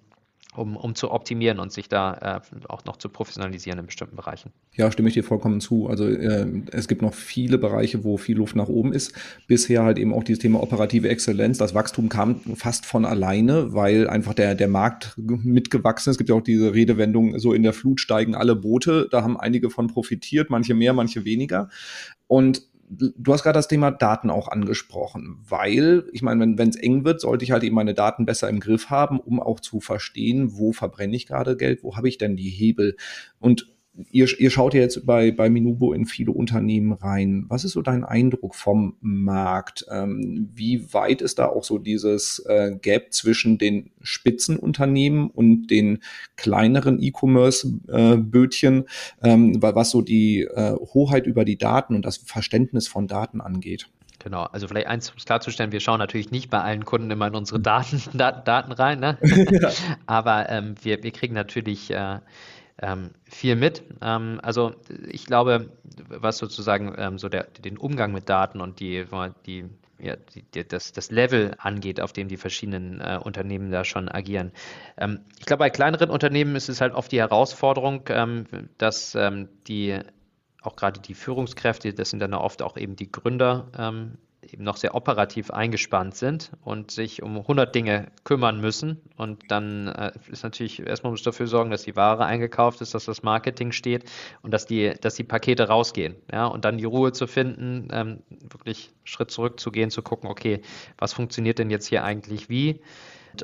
[0.56, 4.50] um, um zu optimieren und sich da äh, auch noch zu professionalisieren in bestimmten Bereichen.
[4.74, 5.88] Ja, stimme ich dir vollkommen zu.
[5.88, 9.12] Also äh, es gibt noch viele Bereiche, wo viel Luft nach oben ist.
[9.46, 11.58] Bisher halt eben auch dieses Thema operative Exzellenz.
[11.58, 16.14] Das Wachstum kam fast von alleine, weil einfach der, der Markt mitgewachsen ist.
[16.14, 19.08] Es gibt ja auch diese Redewendung, so in der Flut steigen alle Boote.
[19.10, 21.68] Da haben einige von profitiert, manche mehr, manche weniger.
[22.26, 27.04] Und du hast gerade das Thema Daten auch angesprochen, weil, ich meine, wenn es eng
[27.04, 30.58] wird, sollte ich halt eben meine Daten besser im Griff haben, um auch zu verstehen,
[30.58, 32.96] wo verbrenne ich gerade Geld, wo habe ich denn die Hebel.
[33.38, 33.68] Und
[34.10, 37.44] ihr, ihr schaut ja jetzt bei, bei Minubo in viele Unternehmen rein.
[37.48, 39.86] Was ist so dein Eindruck vom Markt?
[39.90, 45.98] Ähm, wie weit ist da auch so dieses äh, Gap zwischen den Spitzenunternehmen und den
[46.36, 48.84] kleineren E-Commerce-Bötchen,
[49.22, 53.40] äh, ähm, was so die äh, Hoheit über die Daten und das Verständnis von Daten
[53.40, 53.88] angeht?
[54.20, 57.28] Genau, also vielleicht eins, um es klarzustellen, wir schauen natürlich nicht bei allen Kunden immer
[57.28, 59.18] in unsere Daten, Daten rein, ne?
[60.06, 62.18] aber ähm, wir, wir kriegen natürlich äh,
[62.82, 63.82] ähm, viel mit.
[64.00, 64.74] Ähm, also
[65.08, 65.70] ich glaube,
[66.08, 69.06] was sozusagen ähm, so der, den Umgang mit Daten und die,
[69.46, 69.64] die,
[69.98, 74.52] ja, die, das, das Level angeht, auf dem die verschiedenen äh, Unternehmen da schon agieren.
[74.96, 78.46] Ähm, ich glaube, bei kleineren Unternehmen ist es halt oft die Herausforderung, ähm,
[78.78, 79.98] dass ähm, die
[80.62, 83.68] auch gerade die Führungskräfte, das sind dann oft auch eben die Gründer,
[84.52, 89.00] eben noch sehr operativ eingespannt sind und sich um 100 Dinge kümmern müssen.
[89.16, 93.04] Und dann äh, ist natürlich erstmal muss dafür sorgen, dass die Ware eingekauft ist, dass
[93.04, 94.04] das Marketing steht
[94.42, 96.16] und dass die, dass die Pakete rausgehen.
[96.32, 100.30] Ja, und dann die Ruhe zu finden, ähm, wirklich Schritt zurück zu gehen, zu gucken,
[100.30, 100.62] okay,
[100.98, 102.80] was funktioniert denn jetzt hier eigentlich wie?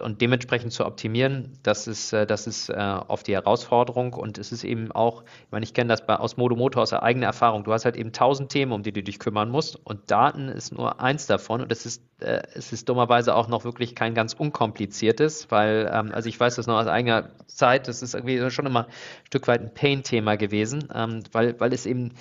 [0.00, 2.74] Und dementsprechend zu optimieren, das ist, äh, das ist äh,
[3.08, 4.12] oft die Herausforderung.
[4.12, 7.24] Und es ist eben auch, ich meine, ich kenne das aus Modomoto aus der eigenen
[7.24, 9.76] Erfahrung, du hast halt eben tausend Themen, um die du dich kümmern musst.
[9.84, 11.62] Und Daten ist nur eins davon.
[11.62, 16.12] Und es ist, äh, es ist dummerweise auch noch wirklich kein ganz unkompliziertes, weil, ähm,
[16.12, 19.48] also ich weiß das noch aus eigener Zeit, das ist irgendwie schon immer ein Stück
[19.48, 22.12] weit ein Pain-Thema gewesen, ähm, weil, weil es eben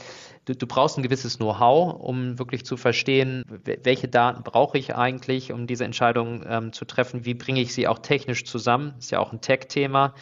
[0.46, 5.52] du, du brauchst ein gewisses Know-how, um wirklich zu verstehen, welche Daten brauche ich eigentlich,
[5.52, 9.20] um diese Entscheidung ähm, zu treffen, wie bringe ich sie auch technisch zusammen, ist ja
[9.20, 10.14] auch ein Tech-Thema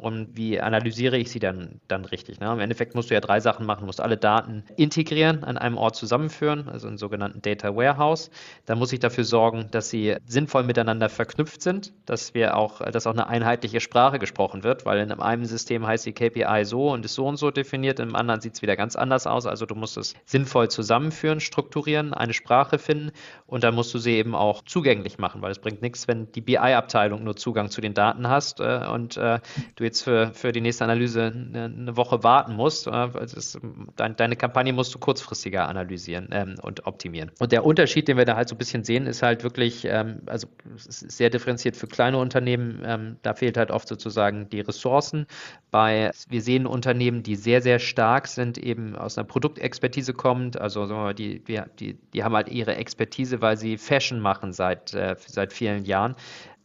[0.00, 2.40] und wie analysiere ich sie dann, dann richtig.
[2.40, 2.50] Ne?
[2.52, 3.86] Im Endeffekt musst du ja drei Sachen machen.
[3.86, 8.30] Musst alle Daten integrieren, an einem Ort zusammenführen, also einen sogenannten Data Warehouse.
[8.64, 13.06] Dann muss ich dafür sorgen, dass sie sinnvoll miteinander verknüpft sind, dass wir auch, dass
[13.06, 17.04] auch eine einheitliche Sprache gesprochen wird, weil in einem System heißt die KPI so und
[17.04, 19.46] ist so und so definiert, im anderen sieht es wieder ganz anders aus.
[19.46, 23.12] Also du musst es sinnvoll zusammenführen, strukturieren, eine Sprache finden
[23.46, 26.40] und dann musst du sie eben auch zugänglich machen, weil es bringt nichts, wenn die
[26.40, 29.40] BI-Abteilung nur Zugang zu den Daten hast äh, und äh,
[29.76, 32.86] du jetzt für, für die nächste Analyse eine, eine Woche warten musst.
[32.86, 33.58] Ist,
[33.96, 37.30] dein, deine Kampagne musst du kurzfristiger analysieren ähm, und optimieren.
[37.38, 40.22] Und der Unterschied, den wir da halt so ein bisschen sehen, ist halt wirklich, ähm,
[40.26, 42.82] also sehr differenziert für kleine Unternehmen.
[42.84, 45.26] Ähm, da fehlt halt oft sozusagen die Ressourcen.
[45.70, 50.60] Bei, wir sehen Unternehmen, die sehr, sehr stark sind, eben aus einer Produktexpertise kommt.
[50.60, 51.42] Also sagen wir mal, die,
[51.78, 56.14] die, die haben halt ihre Expertise, weil sie Fashion machen seit, äh, seit vielen Jahren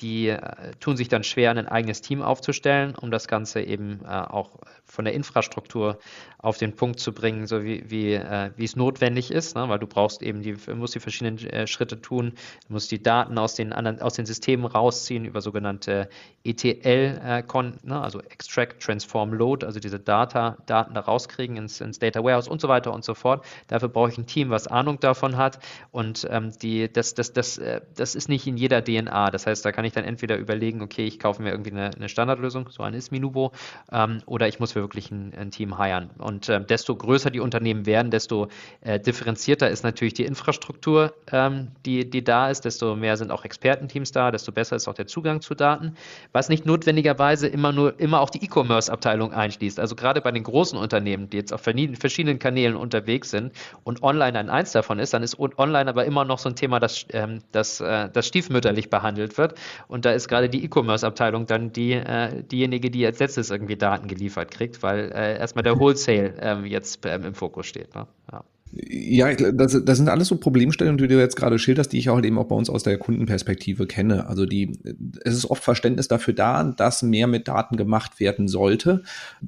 [0.01, 0.39] die äh,
[0.79, 5.05] tun sich dann schwer, ein eigenes Team aufzustellen, um das Ganze eben äh, auch von
[5.05, 5.99] der Infrastruktur
[6.45, 9.67] auf den Punkt zu bringen, so wie, wie, äh, wie es notwendig ist, ne?
[9.67, 12.33] weil du brauchst eben die, musst die verschiedenen äh, Schritte tun,
[12.67, 16.07] du musst die Daten aus den anderen, aus den Systemen rausziehen über sogenannte
[16.43, 17.43] ETL, äh,
[17.83, 17.99] ne?
[17.99, 22.61] also Extract, Transform, Load, also diese Data, Daten da rauskriegen ins, ins Data Warehouse und
[22.61, 23.43] so weiter und so fort.
[23.67, 25.57] Dafür brauche ich ein Team, was Ahnung davon hat
[25.91, 29.31] und ähm, die, das, das, das, äh, das ist nicht in jeder DNA.
[29.31, 32.07] Das heißt, da kann ich dann entweder überlegen, okay, ich kaufe mir irgendwie eine, eine
[32.07, 33.51] Standardlösung, so eine ist Minubo,
[33.91, 35.75] ähm, oder ich muss wirklich ein, ein Team.
[36.19, 38.47] Und und äh, desto größer die Unternehmen werden, desto
[38.81, 43.45] äh, differenzierter ist natürlich die Infrastruktur, ähm, die, die da ist, desto mehr sind auch
[43.45, 45.95] Expertenteams da, desto besser ist auch der Zugang zu Daten,
[46.33, 49.79] was nicht notwendigerweise immer nur immer auch die E-Commerce-Abteilung einschließt.
[49.79, 54.37] Also gerade bei den großen Unternehmen, die jetzt auf verschiedenen Kanälen unterwegs sind und online
[54.37, 57.39] ein eins davon ist, dann ist online aber immer noch so ein Thema, das, ähm,
[57.51, 59.55] das, äh, das stiefmütterlich behandelt wird.
[59.87, 64.07] Und da ist gerade die E-Commerce-Abteilung dann die, äh, diejenige, die als letztes irgendwie Daten
[64.07, 67.93] geliefert kriegt, weil äh, erstmal der Wholesale ähm, jetzt ähm, im Fokus steht.
[67.95, 68.07] Ne?
[68.31, 68.43] Ja.
[68.77, 72.15] Ja, das, das sind alles so Problemstellungen, die du jetzt gerade schilderst, die ich auch
[72.15, 74.27] halt eben auch bei uns aus der Kundenperspektive kenne.
[74.27, 74.77] Also die,
[75.23, 79.03] es ist oft Verständnis dafür da, dass mehr mit Daten gemacht werden sollte.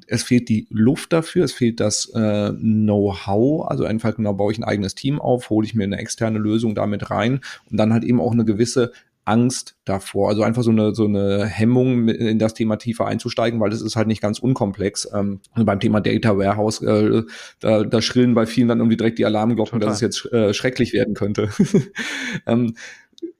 [0.06, 3.68] Es fehlt die Luft dafür, es fehlt das äh, Know-how.
[3.68, 6.74] Also einfach genau baue ich ein eigenes Team auf, hole ich mir eine externe Lösung
[6.74, 8.92] damit rein und dann halt eben auch eine gewisse
[9.28, 10.30] Angst davor.
[10.30, 13.96] Also einfach so eine, so eine Hemmung, in das Thema tiefer einzusteigen, weil es ist
[13.96, 15.08] halt nicht ganz unkomplex.
[15.14, 17.22] Ähm, beim Thema Data Warehouse, äh,
[17.60, 19.88] da, da schrillen bei vielen dann irgendwie direkt die Alarmglocken, Total.
[19.88, 21.50] dass es jetzt äh, schrecklich werden könnte.
[22.46, 22.74] ähm,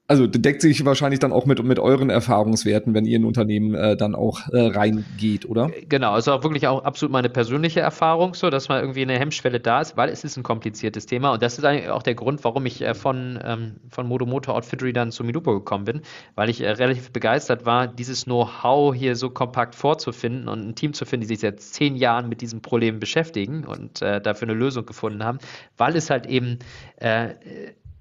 [0.08, 3.94] also deckt sich wahrscheinlich dann auch mit, mit euren Erfahrungswerten, wenn ihr in Unternehmen äh,
[3.94, 5.70] dann auch äh, reingeht, oder?
[5.86, 9.60] Genau, also auch wirklich auch absolut meine persönliche Erfahrung, so dass mal irgendwie eine Hemmschwelle
[9.60, 12.42] da ist, weil es ist ein kompliziertes Thema und das ist eigentlich auch der Grund,
[12.42, 16.00] warum ich äh, von, ähm, von Modomoto Outfittery dann zu Minupo gekommen bin,
[16.36, 20.94] weil ich äh, relativ begeistert war, dieses Know-how hier so kompakt vorzufinden und ein Team
[20.94, 24.56] zu finden, die sich seit zehn Jahren mit diesem Problem beschäftigen und äh, dafür eine
[24.56, 25.38] Lösung gefunden haben,
[25.76, 26.60] weil es halt eben
[26.96, 27.34] äh,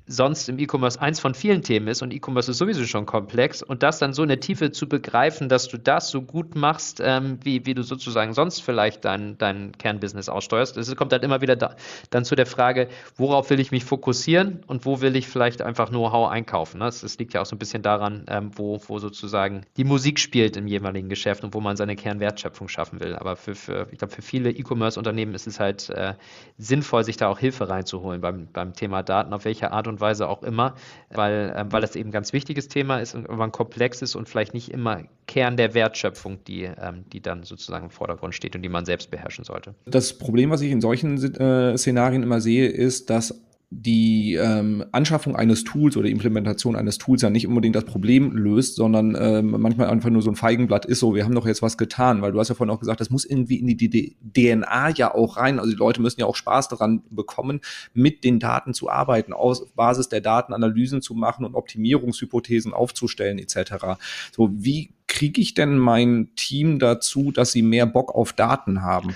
[0.07, 3.83] sonst im E-Commerce eins von vielen Themen ist und E-Commerce ist sowieso schon komplex und
[3.83, 7.39] das dann so in der Tiefe zu begreifen, dass du das so gut machst, ähm,
[7.43, 10.77] wie, wie du sozusagen sonst vielleicht dein, dein Kernbusiness aussteuerst.
[10.77, 11.75] Es kommt halt immer wieder da,
[12.09, 15.89] dann zu der Frage, worauf will ich mich fokussieren und wo will ich vielleicht einfach
[15.89, 16.79] Know-how einkaufen.
[16.79, 16.85] Ne?
[16.85, 20.19] Das, das, liegt ja auch so ein bisschen daran, ähm, wo, wo sozusagen die Musik
[20.19, 23.15] spielt im jeweiligen Geschäft und wo man seine Kernwertschöpfung schaffen will.
[23.15, 26.13] Aber für, für ich glaube, für viele E-Commerce-Unternehmen ist es halt äh,
[26.57, 30.01] sinnvoll, sich da auch Hilfe reinzuholen beim, beim Thema Daten, auf welche Art und und
[30.01, 30.75] Weise auch immer,
[31.09, 34.29] weil, äh, weil das eben ein ganz wichtiges Thema ist und aber ein komplexes und
[34.29, 38.61] vielleicht nicht immer Kern der Wertschöpfung, die, ähm, die dann sozusagen im Vordergrund steht und
[38.61, 39.75] die man selbst beherrschen sollte.
[39.85, 45.35] Das Problem, was ich in solchen äh, Szenarien immer sehe, ist, dass die ähm, Anschaffung
[45.35, 49.89] eines Tools oder Implementation eines Tools ja nicht unbedingt das Problem löst, sondern ähm, manchmal
[49.89, 52.39] einfach nur so ein Feigenblatt ist so, wir haben doch jetzt was getan, weil du
[52.39, 55.69] hast ja vorhin auch gesagt, das muss irgendwie in die DNA ja auch rein, also
[55.69, 57.59] die Leute müssen ja auch Spaß daran bekommen,
[57.93, 63.37] mit den Daten zu arbeiten, aus Basis der Daten Analysen zu machen und Optimierungshypothesen aufzustellen
[63.37, 63.99] etc.
[64.31, 69.13] So, wie kriege ich denn mein Team dazu, dass sie mehr Bock auf Daten haben?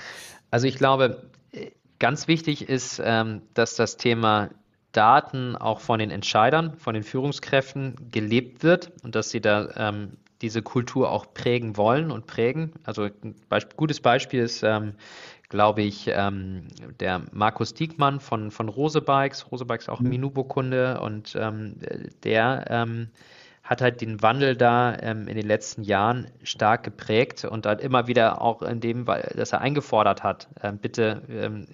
[0.50, 1.22] Also ich glaube,
[2.02, 4.48] Ganz wichtig ist, ähm, dass das Thema
[4.90, 10.16] Daten auch von den Entscheidern, von den Führungskräften gelebt wird und dass sie da ähm,
[10.40, 12.72] diese Kultur auch prägen wollen und prägen.
[12.82, 14.94] Also ein Beisp gutes Beispiel ist, ähm,
[15.48, 16.66] glaube ich, ähm,
[16.98, 19.52] der Markus Diekmann von, von Rose Bikes.
[19.52, 20.08] Rose Bikes auch mhm.
[20.08, 21.76] Minubo-Kunde und ähm,
[22.24, 23.10] der ähm,
[23.72, 28.06] hat halt den Wandel da ähm, in den letzten Jahren stark geprägt und hat immer
[28.06, 31.66] wieder auch in dem, dass er eingefordert hat, äh, bitte ähm,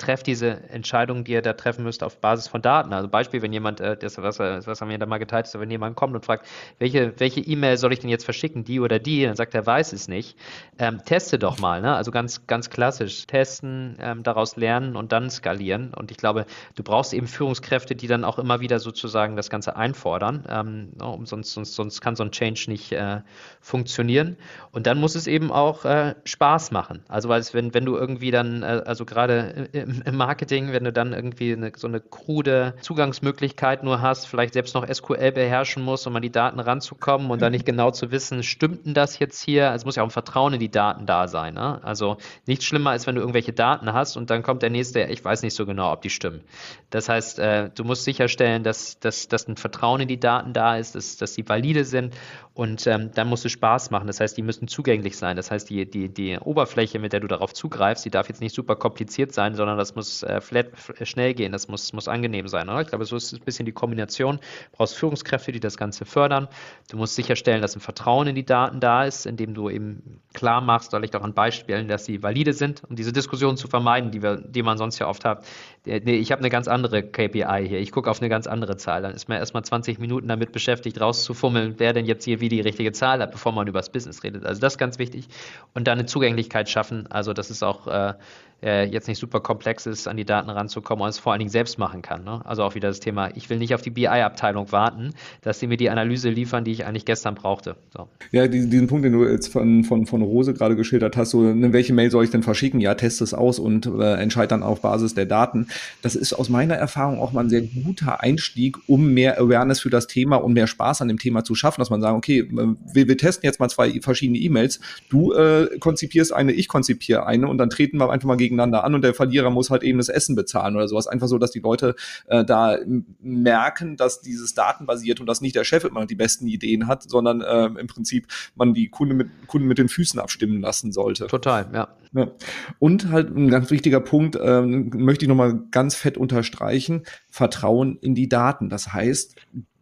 [0.00, 2.92] trefft diese Entscheidung, die ihr da treffen müsst, auf Basis von Daten.
[2.92, 5.70] Also Beispiel, wenn jemand, äh, das, was, was haben wir da mal geteilt, ist, wenn
[5.70, 6.46] jemand kommt und fragt,
[6.78, 9.92] welche welche E-Mail soll ich denn jetzt verschicken, die oder die, dann sagt er, weiß
[9.92, 10.36] es nicht.
[10.78, 11.94] Ähm, teste doch mal, ne?
[11.94, 15.92] also ganz, ganz klassisch, testen, ähm, daraus lernen und dann skalieren.
[15.94, 19.76] Und ich glaube, du brauchst eben Führungskräfte, die dann auch immer wieder sozusagen das Ganze
[19.76, 21.06] einfordern, ähm, ne?
[21.06, 23.20] um, sonst, sonst, sonst kann so ein Change nicht äh,
[23.60, 24.36] funktionieren.
[24.72, 27.04] Und dann muss es eben auch äh, Spaß machen.
[27.08, 30.84] Also weil es, wenn, wenn du irgendwie dann, äh, also gerade im im, Marketing, wenn
[30.84, 35.82] du dann irgendwie eine, so eine krude Zugangsmöglichkeit nur hast, vielleicht selbst noch SQL beherrschen
[35.82, 39.18] musst, um an die Daten ranzukommen und dann nicht genau zu wissen, stimmt denn das
[39.18, 39.70] jetzt hier?
[39.70, 41.54] Also muss ja auch ein Vertrauen in die Daten da sein.
[41.54, 41.80] Ne?
[41.82, 45.24] Also nichts schlimmer ist, wenn du irgendwelche Daten hast und dann kommt der nächste, ich
[45.24, 46.42] weiß nicht so genau, ob die stimmen.
[46.90, 50.76] Das heißt, äh, du musst sicherstellen, dass, dass, dass ein Vertrauen in die Daten da
[50.76, 52.14] ist, dass, dass sie valide sind
[52.60, 54.06] und ähm, dann musst du Spaß machen.
[54.06, 55.36] Das heißt, die müssen zugänglich sein.
[55.36, 58.54] Das heißt, die, die, die Oberfläche, mit der du darauf zugreifst, die darf jetzt nicht
[58.54, 60.66] super kompliziert sein, sondern das muss äh, flat,
[61.02, 62.68] schnell gehen, das muss, muss angenehm sein.
[62.68, 62.80] Oder?
[62.82, 64.36] Ich glaube, so ist ein bisschen die Kombination.
[64.36, 66.48] Du brauchst Führungskräfte, die das Ganze fördern.
[66.90, 70.60] Du musst sicherstellen, dass ein Vertrauen in die Daten da ist, indem du eben klar
[70.60, 74.22] machst, vielleicht auch an Beispielen, dass sie valide sind, um diese Diskussion zu vermeiden, die,
[74.22, 75.44] wir, die man sonst ja oft hat.
[75.84, 77.80] Nee, ich habe eine ganz andere KPI hier.
[77.80, 79.02] Ich gucke auf eine ganz andere Zahl.
[79.02, 82.60] Dann ist man erstmal 20 Minuten damit beschäftigt, rauszufummeln, wer denn jetzt hier wie die
[82.60, 84.44] richtige Zahl hat, bevor man über das Business redet.
[84.44, 85.28] Also das ist ganz wichtig.
[85.74, 87.06] Und dann eine Zugänglichkeit schaffen.
[87.10, 88.14] Also das ist auch äh,
[88.62, 91.50] äh, jetzt nicht super komplex ist, an die Daten ranzukommen und es vor allen Dingen
[91.50, 92.24] selbst machen kann.
[92.24, 92.40] Ne?
[92.44, 95.76] Also auch wieder das Thema, ich will nicht auf die BI-Abteilung warten, dass sie mir
[95.76, 97.76] die Analyse liefern, die ich eigentlich gestern brauchte.
[97.96, 98.08] So.
[98.32, 101.42] Ja, diesen, diesen Punkt, den du jetzt von, von, von Rose gerade geschildert hast, so,
[101.42, 102.80] ne, welche Mail soll ich denn verschicken?
[102.80, 105.68] Ja, teste es aus und äh, entscheide dann auf Basis der Daten.
[106.02, 109.90] Das ist aus meiner Erfahrung auch mal ein sehr guter Einstieg, um mehr Awareness für
[109.90, 113.08] das Thema und mehr Spaß an dem Thema zu schaffen, dass man sagt, okay, wir,
[113.08, 114.80] wir testen jetzt mal zwei verschiedene E-Mails.
[115.08, 118.94] Du äh, konzipierst eine, ich konzipiere eine und dann treten wir einfach mal gegeneinander an
[118.94, 121.06] und der Verlierer muss halt eben das Essen bezahlen oder sowas.
[121.06, 121.94] Einfach so, dass die Leute
[122.28, 122.78] äh, da
[123.20, 127.42] merken, dass dieses datenbasiert und dass nicht der Chef immer die besten Ideen hat, sondern
[127.42, 131.26] äh, im Prinzip man die Kunde mit, Kunden mit den Füßen abstimmen lassen sollte.
[131.26, 131.88] Total, ja.
[132.14, 132.30] ja.
[132.78, 138.14] Und halt ein ganz wichtiger Punkt, äh, möchte ich nochmal ganz fett unterstreichen, Vertrauen in
[138.14, 138.70] die Daten.
[138.70, 139.36] Das heißt,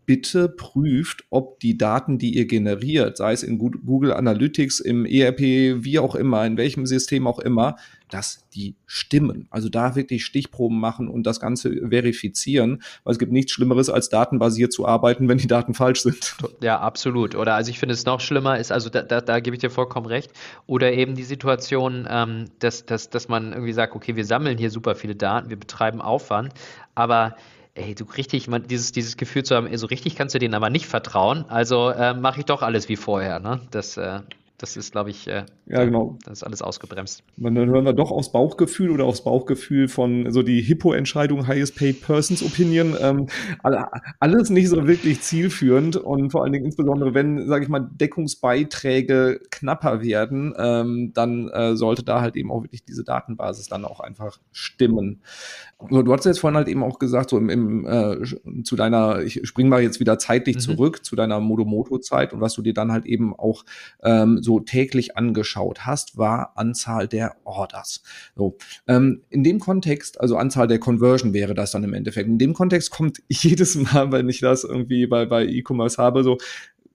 [0.08, 5.84] bitte prüft, ob die Daten, die ihr generiert, sei es in Google Analytics, im ERP,
[5.84, 7.76] wie auch immer, in welchem System auch immer,
[8.10, 9.46] dass die stimmen.
[9.50, 14.08] Also da wirklich Stichproben machen und das Ganze verifizieren, weil es gibt nichts Schlimmeres, als
[14.08, 16.36] datenbasiert zu arbeiten, wenn die Daten falsch sind.
[16.60, 17.34] Ja, absolut.
[17.34, 19.70] Oder also ich finde es noch schlimmer ist, also da, da, da gebe ich dir
[19.70, 20.32] vollkommen recht,
[20.66, 24.70] oder eben die Situation, ähm, dass, dass, dass man irgendwie sagt, okay, wir sammeln hier
[24.70, 26.52] super viele Daten, wir betreiben Aufwand,
[26.94, 27.36] aber
[27.74, 30.54] ey, du richtig, man, dieses, dieses Gefühl zu haben, ey, so richtig kannst du denen
[30.54, 33.38] aber nicht vertrauen, also äh, mache ich doch alles wie vorher.
[33.40, 33.60] Ne?
[33.70, 34.20] Das, äh,
[34.58, 36.18] das ist, glaube ich, äh, ja, genau.
[36.24, 37.22] das ist alles ausgebremst.
[37.40, 41.76] Und dann hören wir doch aufs Bauchgefühl oder aufs Bauchgefühl von so die Hippo-Entscheidung, Highest
[41.76, 42.96] Paid Persons Opinion.
[43.00, 43.26] Ähm,
[44.18, 49.40] alles nicht so wirklich zielführend und vor allen Dingen insbesondere, wenn, sage ich mal, Deckungsbeiträge
[49.50, 54.00] knapper werden, ähm, dann äh, sollte da halt eben auch wirklich diese Datenbasis dann auch
[54.00, 55.22] einfach stimmen.
[55.88, 59.20] So, du hast jetzt vorhin halt eben auch gesagt, so im, im äh, zu deiner,
[59.20, 60.60] ich spring mal jetzt wieder zeitlich mhm.
[60.60, 63.64] zurück, zu deiner Modomoto-Zeit und was du dir dann halt eben auch
[64.02, 68.02] ähm, so täglich angeschaut hast, war Anzahl der Orders.
[68.34, 68.56] So,
[68.86, 72.26] ähm, in dem Kontext, also Anzahl der Conversion wäre das dann im Endeffekt.
[72.26, 76.38] In dem Kontext kommt jedes Mal, wenn ich das irgendwie bei, bei E-Commerce habe, so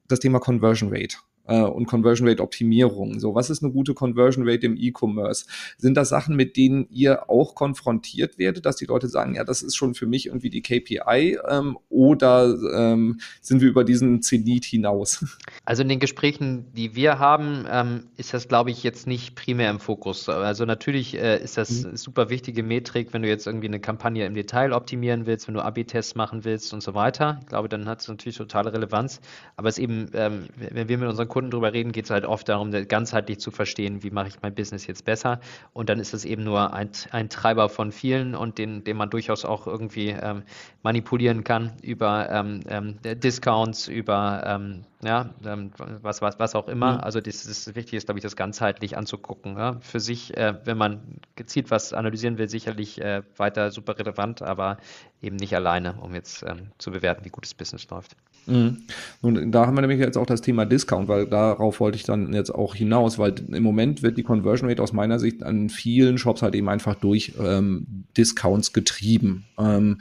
[0.08, 3.20] das Thema Conversion Rate äh, und Conversion Rate Optimierung.
[3.20, 5.46] So, was ist eine gute Conversion Rate im E-Commerce?
[5.78, 9.62] Sind das Sachen, mit denen ihr auch konfrontiert werdet, dass die Leute sagen, ja, das
[9.62, 14.64] ist schon für mich irgendwie die KPI ähm, oder ähm, sind wir über diesen Zenit
[14.64, 15.24] hinaus?
[15.64, 19.70] Also in den Gesprächen, die wir haben, ähm, ist das, glaube ich, jetzt nicht primär
[19.70, 20.28] im Fokus.
[20.28, 21.96] Also natürlich äh, ist das mhm.
[21.96, 25.60] super wichtige Metrik, wenn du jetzt irgendwie eine Kampagne im Detail optimieren willst, wenn du
[25.60, 27.38] AB-Tests machen willst und so weiter.
[27.40, 29.20] Ich glaube, dann hat es natürlich totale Relevanz.
[29.56, 32.24] Aber es ist eben, ähm, wenn wir mit unseren Kunden drüber reden, geht es halt
[32.24, 35.40] oft darum, ganzheitlich zu verstehen, wie mache ich mein Business jetzt besser.
[35.72, 39.10] Und dann ist es eben nur ein, ein Treiber von vielen und den, den man
[39.10, 40.44] durchaus auch irgendwie ähm,
[40.84, 46.92] manipulieren kann über ähm, ähm, Discounts, über ähm, ja, ähm, was, was, was auch immer.
[46.92, 47.00] Mhm.
[47.00, 49.56] Also das ist wichtig, ist, glaube ich, das ganzheitlich anzugucken.
[49.56, 49.78] Ja?
[49.80, 51.00] Für sich, äh, wenn man
[51.34, 54.76] gezielt was analysieren will, sicherlich äh, weiter super relevant, aber
[55.20, 58.14] eben nicht alleine, um jetzt ähm, zu bewerten, wie gut das Business läuft.
[58.46, 58.82] Mhm.
[59.22, 62.32] Und da haben wir nämlich jetzt auch das Thema Discount, weil darauf wollte ich dann
[62.32, 66.18] jetzt auch hinaus, weil im Moment wird die Conversion Rate aus meiner Sicht an vielen
[66.18, 69.44] Shops halt eben einfach durch ähm, Discounts getrieben.
[69.58, 69.98] Ähm,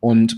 [0.00, 0.36] und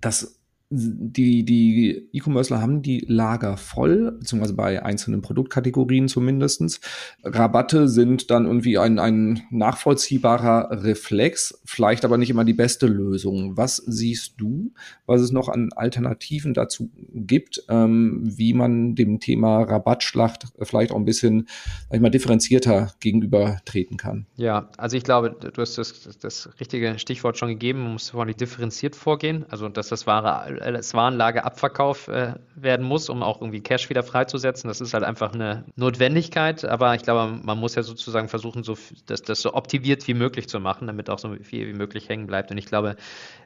[0.00, 0.37] das
[0.70, 6.80] die, die E-Commercer haben die Lager voll, beziehungsweise bei einzelnen Produktkategorien zumindestens.
[7.24, 13.56] Rabatte sind dann irgendwie ein, ein nachvollziehbarer Reflex, vielleicht aber nicht immer die beste Lösung.
[13.56, 14.72] Was siehst du,
[15.06, 20.96] was es noch an Alternativen dazu gibt, ähm, wie man dem Thema Rabattschlacht vielleicht auch
[20.96, 21.48] ein bisschen,
[21.88, 24.26] sag ich mal, differenzierter gegenübertreten kann?
[24.36, 28.36] Ja, also ich glaube, du hast das, das richtige Stichwort schon gegeben, man muss vorhin
[28.36, 33.88] differenziert vorgehen, also dass das wahre als Warenlagerabverkauf äh, werden muss, um auch irgendwie Cash
[33.90, 34.68] wieder freizusetzen.
[34.68, 38.76] Das ist halt einfach eine Notwendigkeit, aber ich glaube, man muss ja sozusagen versuchen, so,
[39.06, 42.26] das, das so optimiert wie möglich zu machen, damit auch so viel wie möglich hängen
[42.26, 42.50] bleibt.
[42.50, 42.96] Und ich glaube,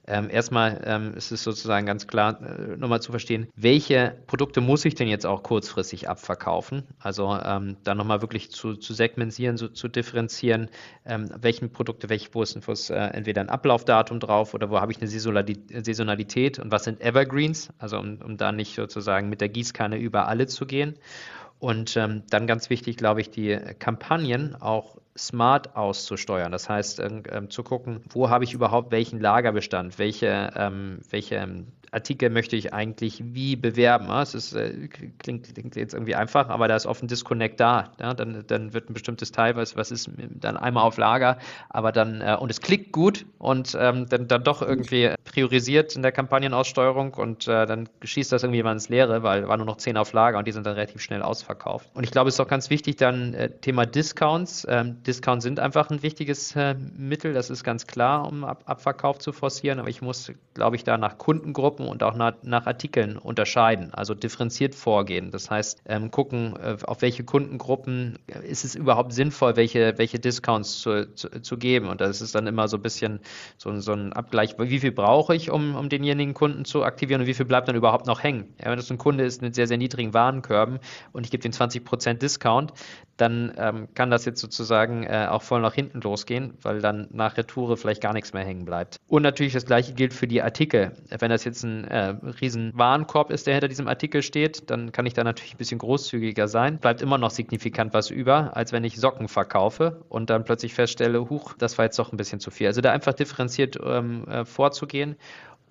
[0.06, 4.84] ähm, erstmal ähm, ist es sozusagen ganz klar, äh, nochmal zu verstehen, welche Produkte muss
[4.84, 6.82] ich denn jetzt auch kurzfristig abverkaufen?
[6.98, 10.68] Also ähm, dann nochmal wirklich zu, zu segmentieren, so, zu differenzieren,
[11.06, 14.80] ähm, welchen Produkte, welche, wo ist, wo ist äh, entweder ein Ablaufdatum drauf oder wo
[14.80, 19.40] habe ich eine Saisonalität und was sind Evergreens, also um, um da nicht sozusagen mit
[19.40, 20.94] der Gießkanne über alle zu gehen.
[21.58, 26.50] Und ähm, dann ganz wichtig, glaube ich, die Kampagnen auch smart auszusteuern.
[26.50, 31.68] Das heißt, ähm, zu gucken, wo habe ich überhaupt welchen Lagerbestand, welche, ähm, welche ähm,
[31.92, 34.10] Artikel möchte ich eigentlich wie bewerben.
[34.10, 37.92] Es ist, äh, klingt, klingt, jetzt irgendwie einfach, aber da ist oft ein Disconnect da.
[38.00, 38.14] Ja?
[38.14, 42.20] Dann, dann wird ein bestimmtes Teil, was, was ist dann einmal auf Lager, aber dann,
[42.20, 47.14] äh, und es klickt gut und ähm, dann, dann doch irgendwie priorisiert in der Kampagnenaussteuerung
[47.14, 50.12] und äh, dann schießt das irgendwie mal ins Leere, weil waren nur noch zehn auf
[50.12, 51.90] Lager und die sind dann relativ schnell ausverkauft.
[51.94, 54.66] Und ich glaube, es ist auch ganz wichtig, dann äh, Thema Discounts.
[54.68, 59.18] Ähm, Discounts sind einfach ein wichtiges äh, Mittel, das ist ganz klar, um Ab Abverkauf
[59.18, 62.66] zu forcieren, aber ich muss, glaube ich, da nach Kundengruppen Gruppen und auch nach, nach
[62.66, 65.30] Artikeln unterscheiden, also differenziert vorgehen.
[65.30, 68.18] Das heißt, ähm, gucken, äh, auf welche Kundengruppen
[68.48, 71.88] ist es überhaupt sinnvoll, welche, welche Discounts zu, zu, zu geben.
[71.88, 73.20] Und das ist dann immer so ein bisschen
[73.58, 77.26] so, so ein Abgleich, wie viel brauche ich, um, um denjenigen Kunden zu aktivieren und
[77.26, 78.54] wie viel bleibt dann überhaupt noch hängen.
[78.58, 80.78] Ja, wenn das ein Kunde ist mit sehr, sehr niedrigen Warenkörben
[81.12, 82.72] und ich gebe den 20% Discount,
[83.16, 87.36] dann ähm, kann das jetzt sozusagen äh, auch voll nach hinten losgehen, weil dann nach
[87.36, 88.96] Retoure vielleicht gar nichts mehr hängen bleibt.
[89.06, 90.92] Und natürlich das gleiche gilt für die Artikel.
[91.08, 95.06] Wenn das jetzt ein äh, riesen Warenkorb ist, der hinter diesem Artikel steht, dann kann
[95.06, 96.78] ich da natürlich ein bisschen großzügiger sein.
[96.78, 101.28] Bleibt immer noch signifikant was über, als wenn ich Socken verkaufe und dann plötzlich feststelle,
[101.28, 102.66] huch, das war jetzt doch ein bisschen zu viel.
[102.66, 105.16] Also da einfach differenziert ähm, äh, vorzugehen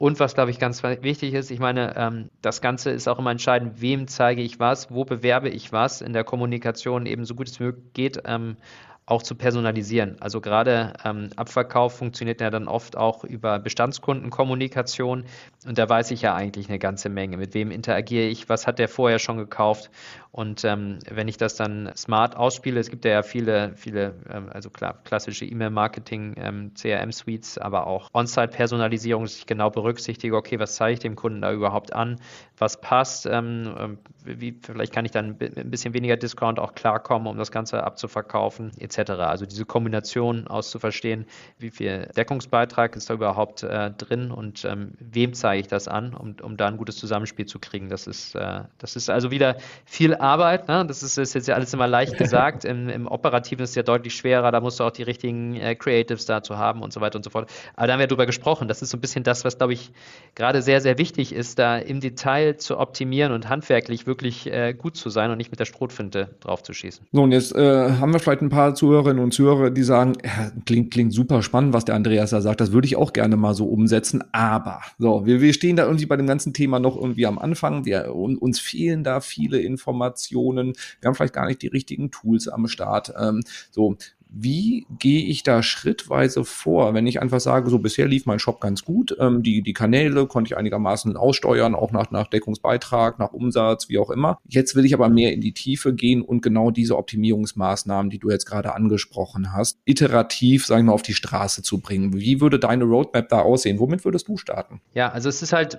[0.02, 3.30] und was, glaube ich, ganz wichtig ist, ich meine, ähm, das Ganze ist auch immer
[3.30, 7.48] entscheidend, wem zeige ich was, wo bewerbe ich was in der Kommunikation eben so gut
[7.48, 8.58] es möglich geht, ähm,
[9.06, 10.16] auch zu personalisieren.
[10.20, 15.26] Also gerade ähm, Abverkauf funktioniert ja dann oft auch über Bestandskundenkommunikation
[15.66, 17.38] und da weiß ich ja eigentlich eine ganze Menge.
[17.38, 19.90] Mit wem interagiere ich, was hat der vorher schon gekauft
[20.32, 24.70] und ähm, wenn ich das dann smart ausspiele, es gibt ja viele, viele, ähm, also
[24.70, 30.94] klar, klassische E-Mail-Marketing, ähm, CRM-Suites, aber auch On-Site-Personalisierung, dass ich genau berücksichtige, okay, was zeige
[30.94, 32.22] ich dem Kunden da überhaupt an,
[32.58, 37.28] was passt, ähm, ähm, wie, vielleicht kann ich dann ein bisschen weniger Discount auch klarkommen,
[37.28, 38.91] um das Ganze abzuverkaufen, etc.
[39.00, 41.26] Also diese Kombination auszuverstehen,
[41.58, 46.14] wie viel Deckungsbeitrag ist da überhaupt äh, drin und ähm, wem zeige ich das an,
[46.14, 47.90] um, um da ein gutes Zusammenspiel zu kriegen.
[47.90, 50.68] Das ist, äh, das ist also wieder viel Arbeit.
[50.68, 50.86] Ne?
[50.86, 52.66] Das ist, ist, jetzt ja alles immer leicht gesagt.
[52.66, 54.52] Im, Im, Operativen ist es ja deutlich schwerer.
[54.52, 57.30] Da musst du auch die richtigen äh, Creatives dazu haben und so weiter und so
[57.30, 57.50] fort.
[57.76, 58.68] Aber da haben wir drüber gesprochen.
[58.68, 59.92] Das ist so ein bisschen das, was, glaube ich,
[60.36, 64.96] gerade sehr, sehr wichtig ist, da im Detail zu optimieren und handwerklich wirklich äh, gut
[64.96, 67.06] zu sein und nicht mit der Strohfinte drauf zu schießen.
[67.12, 70.52] So, und jetzt äh, haben wir vielleicht ein paar Zuhörerinnen und Zuhörer, die sagen, ja,
[70.66, 72.62] klingt, klingt super spannend, was der Andreas da sagt.
[72.62, 74.24] Das würde ich auch gerne mal so umsetzen.
[74.32, 77.86] Aber, so, wir, wir stehen da irgendwie bei dem ganzen Thema noch irgendwie am Anfang.
[77.86, 82.48] Wir, uns fehlen da viele Informationen Informationen, wir haben vielleicht gar nicht die richtigen Tools
[82.48, 83.14] am Start.
[83.20, 83.42] Ähm,
[83.72, 83.98] so,
[84.32, 88.62] wie gehe ich da schrittweise vor, wenn ich einfach sage, so bisher lief mein Shop
[88.62, 93.34] ganz gut, ähm, die, die Kanäle konnte ich einigermaßen aussteuern, auch nach, nach Deckungsbeitrag, nach
[93.34, 94.40] Umsatz, wie auch immer.
[94.48, 98.30] Jetzt will ich aber mehr in die Tiefe gehen und genau diese Optimierungsmaßnahmen, die du
[98.30, 102.14] jetzt gerade angesprochen hast, iterativ, sagen wir mal, auf die Straße zu bringen.
[102.14, 103.80] Wie würde deine Roadmap da aussehen?
[103.80, 104.80] Womit würdest du starten?
[104.94, 105.78] Ja, also es ist halt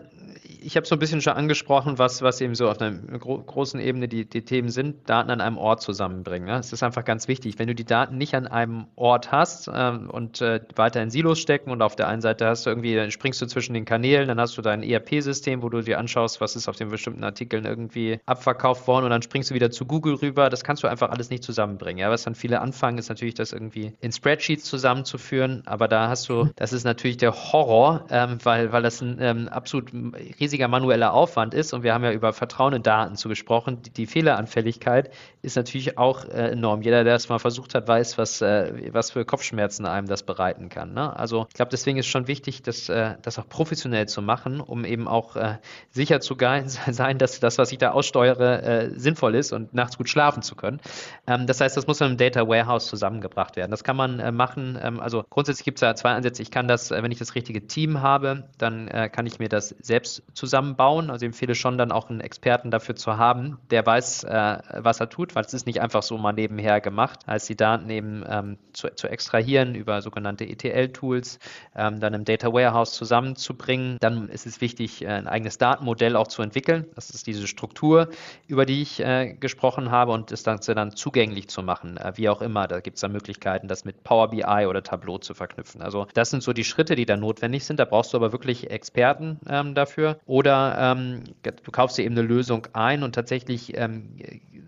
[0.65, 3.81] ich habe so ein bisschen schon angesprochen, was, was eben so auf einer gro großen
[3.81, 6.49] Ebene die, die Themen sind, Daten an einem Ort zusammenbringen.
[6.49, 6.59] Ne?
[6.59, 7.59] Es ist einfach ganz wichtig.
[7.59, 11.39] Wenn du die Daten nicht an einem Ort hast ähm, und äh, weiter in Silos
[11.39, 14.29] stecken und auf der einen Seite hast du irgendwie, dann springst du zwischen den Kanälen,
[14.29, 17.65] dann hast du dein ERP-System, wo du dir anschaust, was ist auf den bestimmten Artikeln
[17.65, 20.51] irgendwie abverkauft worden und dann springst du wieder zu Google rüber.
[20.51, 21.99] Das kannst du einfach alles nicht zusammenbringen.
[21.99, 22.11] Ja?
[22.11, 26.51] Was dann viele anfangen, ist natürlich, das irgendwie in Spreadsheets zusammenzuführen, aber da hast du,
[26.57, 29.93] das ist natürlich der Horror, ähm, weil, weil das ein ähm, absolut
[30.41, 33.81] riesiges riesiger manueller Aufwand ist und wir haben ja über Vertrauen in Daten zu gesprochen,
[33.81, 36.83] die, die Fehleranfälligkeit ist natürlich auch äh, enorm.
[36.83, 40.69] Jeder, der es mal versucht hat, weiß, was, äh, was für Kopfschmerzen einem das bereiten
[40.69, 40.93] kann.
[40.93, 41.17] Ne?
[41.17, 44.85] Also ich glaube, deswegen ist schon wichtig, das, äh, das auch professionell zu machen, um
[44.85, 45.57] eben auch äh,
[45.91, 46.37] sicher zu
[46.91, 50.55] sein, dass das, was ich da aussteuere, äh, sinnvoll ist und nachts gut schlafen zu
[50.55, 50.81] können.
[51.27, 53.71] Ähm, das heißt, das muss im Data Warehouse zusammengebracht werden.
[53.71, 54.79] Das kann man äh, machen.
[54.83, 56.43] Ähm, also grundsätzlich gibt es da zwei Ansätze.
[56.43, 60.23] Ich kann das, wenn ich das richtige Team habe, dann kann ich mir das selbst
[60.43, 61.09] zusammenbauen.
[61.09, 64.99] Also ich empfehle schon dann auch einen Experten dafür zu haben, der weiß, äh, was
[64.99, 68.25] er tut, weil es ist nicht einfach so mal nebenher gemacht, als die Daten eben
[68.29, 71.39] ähm, zu, zu, extrahieren über sogenannte ETL-Tools,
[71.77, 73.99] ähm, dann im Data Warehouse zusammenzubringen.
[74.01, 76.87] Dann ist es wichtig, äh, ein eigenes Datenmodell auch zu entwickeln.
[76.97, 78.09] Das ist diese Struktur,
[78.49, 82.29] über die ich äh, gesprochen habe und das Ganze dann zugänglich zu machen, äh, wie
[82.29, 82.67] auch immer.
[82.67, 85.83] Da gibt es dann Möglichkeiten, das mit Power BI oder Tableau zu verknüpfen.
[85.83, 87.79] Also das sind so die Schritte, die da notwendig sind.
[87.79, 90.19] Da brauchst du aber wirklich Experten ähm, dafür.
[90.33, 94.17] Oder ähm, du kaufst dir eben eine Lösung ein und tatsächlich ähm,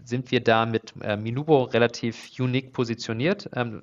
[0.05, 3.49] sind wir da mit äh, Minubo relativ unique positioniert.
[3.55, 3.83] Ähm,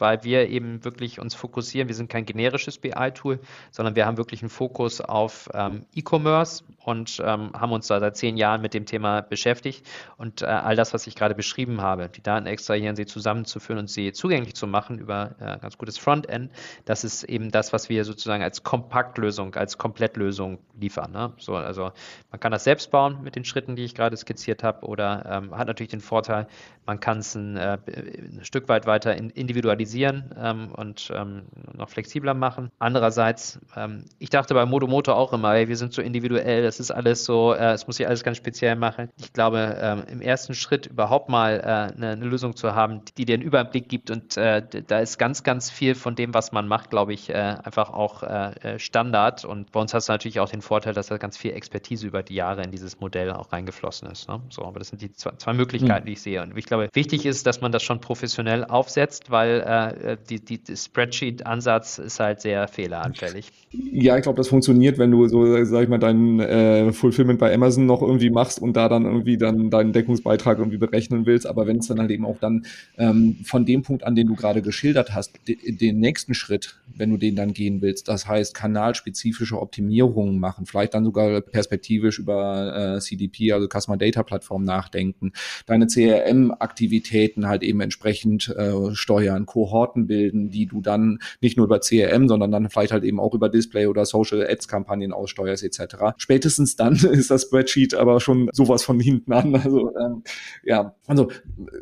[0.00, 1.88] weil wir eben wirklich uns fokussieren.
[1.88, 3.40] Wir sind kein generisches BI-Tool,
[3.70, 8.16] sondern wir haben wirklich einen Fokus auf ähm, E-Commerce und ähm, haben uns da seit
[8.16, 9.86] zehn Jahren mit dem Thema beschäftigt.
[10.16, 13.90] Und äh, all das, was ich gerade beschrieben habe, die Daten extrahieren, sie zusammenzuführen und
[13.90, 16.50] sie zugänglich zu machen über äh, ganz gutes Frontend,
[16.84, 21.12] das ist eben das, was wir sozusagen als Kompaktlösung, als Komplettlösung liefern.
[21.12, 21.32] Ne?
[21.38, 21.92] So, also
[22.30, 25.56] man kann das selbst bauen mit den Schritten, die ich gerade skizziert habe, oder ähm,
[25.56, 26.46] hat natürlich den Vorteil,
[26.86, 31.42] man kann es ein, äh, ein Stück weit weiter individualisieren standardisieren ähm, und ähm,
[31.76, 32.70] noch flexibler machen.
[32.78, 36.90] Andererseits, ähm, ich dachte bei Modomoto auch immer, ey, wir sind so individuell, das ist
[36.90, 39.10] alles so, äh, es muss sich alles ganz speziell machen.
[39.18, 43.24] Ich glaube, ähm, im ersten Schritt überhaupt mal äh, eine, eine, Lösung zu haben, die
[43.24, 46.68] dir einen Überblick gibt und äh, da ist ganz, ganz viel von dem, was man
[46.68, 49.44] macht, glaube ich, äh, einfach auch äh, äh, Standard.
[49.44, 52.22] Und bei uns hast du natürlich auch den Vorteil, dass da ganz viel Expertise über
[52.22, 54.28] die Jahre in dieses Modell auch reingeflossen ist.
[54.28, 54.40] Ne?
[54.50, 56.06] So, aber das sind die zwei, zwei Möglichkeiten, mhm.
[56.06, 56.42] die ich sehe.
[56.42, 60.58] Und ich glaube, wichtig ist, dass man das schon professionell aufsetzt, weil äh, die, die,
[60.58, 63.50] die Spreadsheet-Ansatz ist halt sehr fehleranfällig.
[63.72, 67.54] Ja, ich glaube, das funktioniert, wenn du so, sag ich mal, dein äh, Fulfillment bei
[67.54, 71.46] Amazon noch irgendwie machst und da dann irgendwie dann deinen Deckungsbeitrag irgendwie berechnen willst.
[71.46, 72.66] Aber wenn es dann halt eben auch dann
[72.98, 77.10] ähm, von dem Punkt an, den du gerade geschildert hast, de, den nächsten Schritt, wenn
[77.10, 82.96] du den dann gehen willst, das heißt kanalspezifische Optimierungen machen, vielleicht dann sogar perspektivisch über
[82.96, 85.32] äh, CDP, also Customer Data Plattform nachdenken,
[85.66, 89.69] deine CRM-Aktivitäten halt eben entsprechend äh, steuern, Kohorten
[90.06, 93.48] bilden, die du dann nicht nur über CRM, sondern dann vielleicht halt eben auch über
[93.48, 95.96] Display oder Social Ads Kampagnen aussteuerst etc.
[96.16, 99.54] Spätestens dann ist das Spreadsheet aber schon sowas von hinten an.
[99.54, 100.22] Also ähm,
[100.64, 101.30] ja, also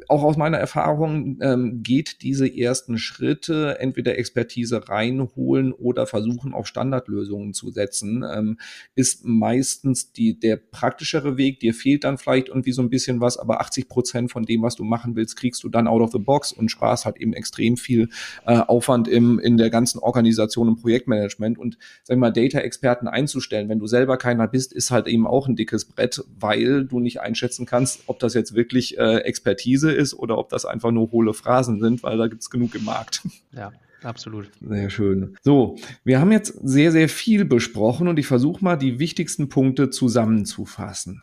[0.09, 6.67] auch aus meiner Erfahrung ähm, geht diese ersten Schritte entweder Expertise reinholen oder versuchen auf
[6.67, 8.59] Standardlösungen zu setzen, ähm,
[8.95, 11.61] ist meistens die der praktischere Weg.
[11.61, 14.77] Dir fehlt dann vielleicht irgendwie so ein bisschen was, aber 80 Prozent von dem, was
[14.77, 17.77] du machen willst, kriegst du dann out of the box und sparst halt eben extrem
[17.79, 18.11] viel
[18.47, 21.59] äh, Aufwand im, in der ganzen Organisation und Projektmanagement.
[21.59, 25.57] Und sag mal, Data-Experten einzustellen, wenn du selber keiner bist, ist halt eben auch ein
[25.57, 30.39] dickes Brett, weil du nicht einschätzen kannst, ob das jetzt wirklich äh, Expertise ist oder
[30.39, 33.23] ob das einfach nur hohle Phrasen sind, weil da gibt's genug im Markt.
[33.53, 33.73] Ja.
[34.03, 34.51] Absolut.
[34.61, 35.37] Sehr schön.
[35.43, 39.91] So, wir haben jetzt sehr, sehr viel besprochen und ich versuche mal die wichtigsten Punkte
[39.91, 41.23] zusammenzufassen.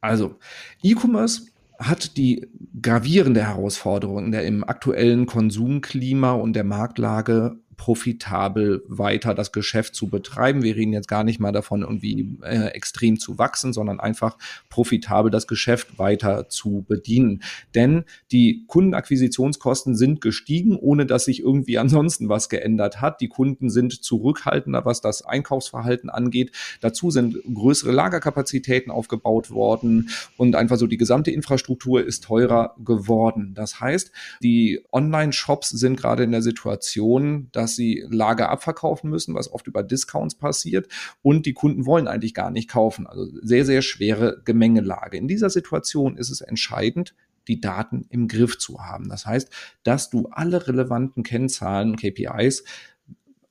[0.00, 0.38] Also,
[0.82, 1.46] E-Commerce
[1.88, 2.46] hat die
[2.80, 10.62] gravierende Herausforderung der im aktuellen Konsumklima und der Marktlage profitabel weiter das Geschäft zu betreiben.
[10.62, 14.36] Wir reden jetzt gar nicht mal davon, irgendwie äh, extrem zu wachsen, sondern einfach
[14.68, 17.42] profitabel das Geschäft weiter zu bedienen.
[17.74, 23.20] Denn die Kundenakquisitionskosten sind gestiegen, ohne dass sich irgendwie ansonsten was geändert hat.
[23.20, 26.52] Die Kunden sind zurückhaltender, was das Einkaufsverhalten angeht.
[26.80, 33.52] Dazu sind größere Lagerkapazitäten aufgebaut worden und einfach so die gesamte Infrastruktur ist teurer geworden.
[33.54, 34.12] Das heißt,
[34.42, 39.66] die Online-Shops sind gerade in der Situation, dass dass sie Lager abverkaufen müssen, was oft
[39.66, 40.86] über Discounts passiert.
[41.22, 43.06] Und die Kunden wollen eigentlich gar nicht kaufen.
[43.06, 45.16] Also sehr, sehr schwere Gemengelage.
[45.16, 47.14] In dieser Situation ist es entscheidend,
[47.48, 49.08] die Daten im Griff zu haben.
[49.08, 49.50] Das heißt,
[49.82, 52.64] dass du alle relevanten Kennzahlen, KPIs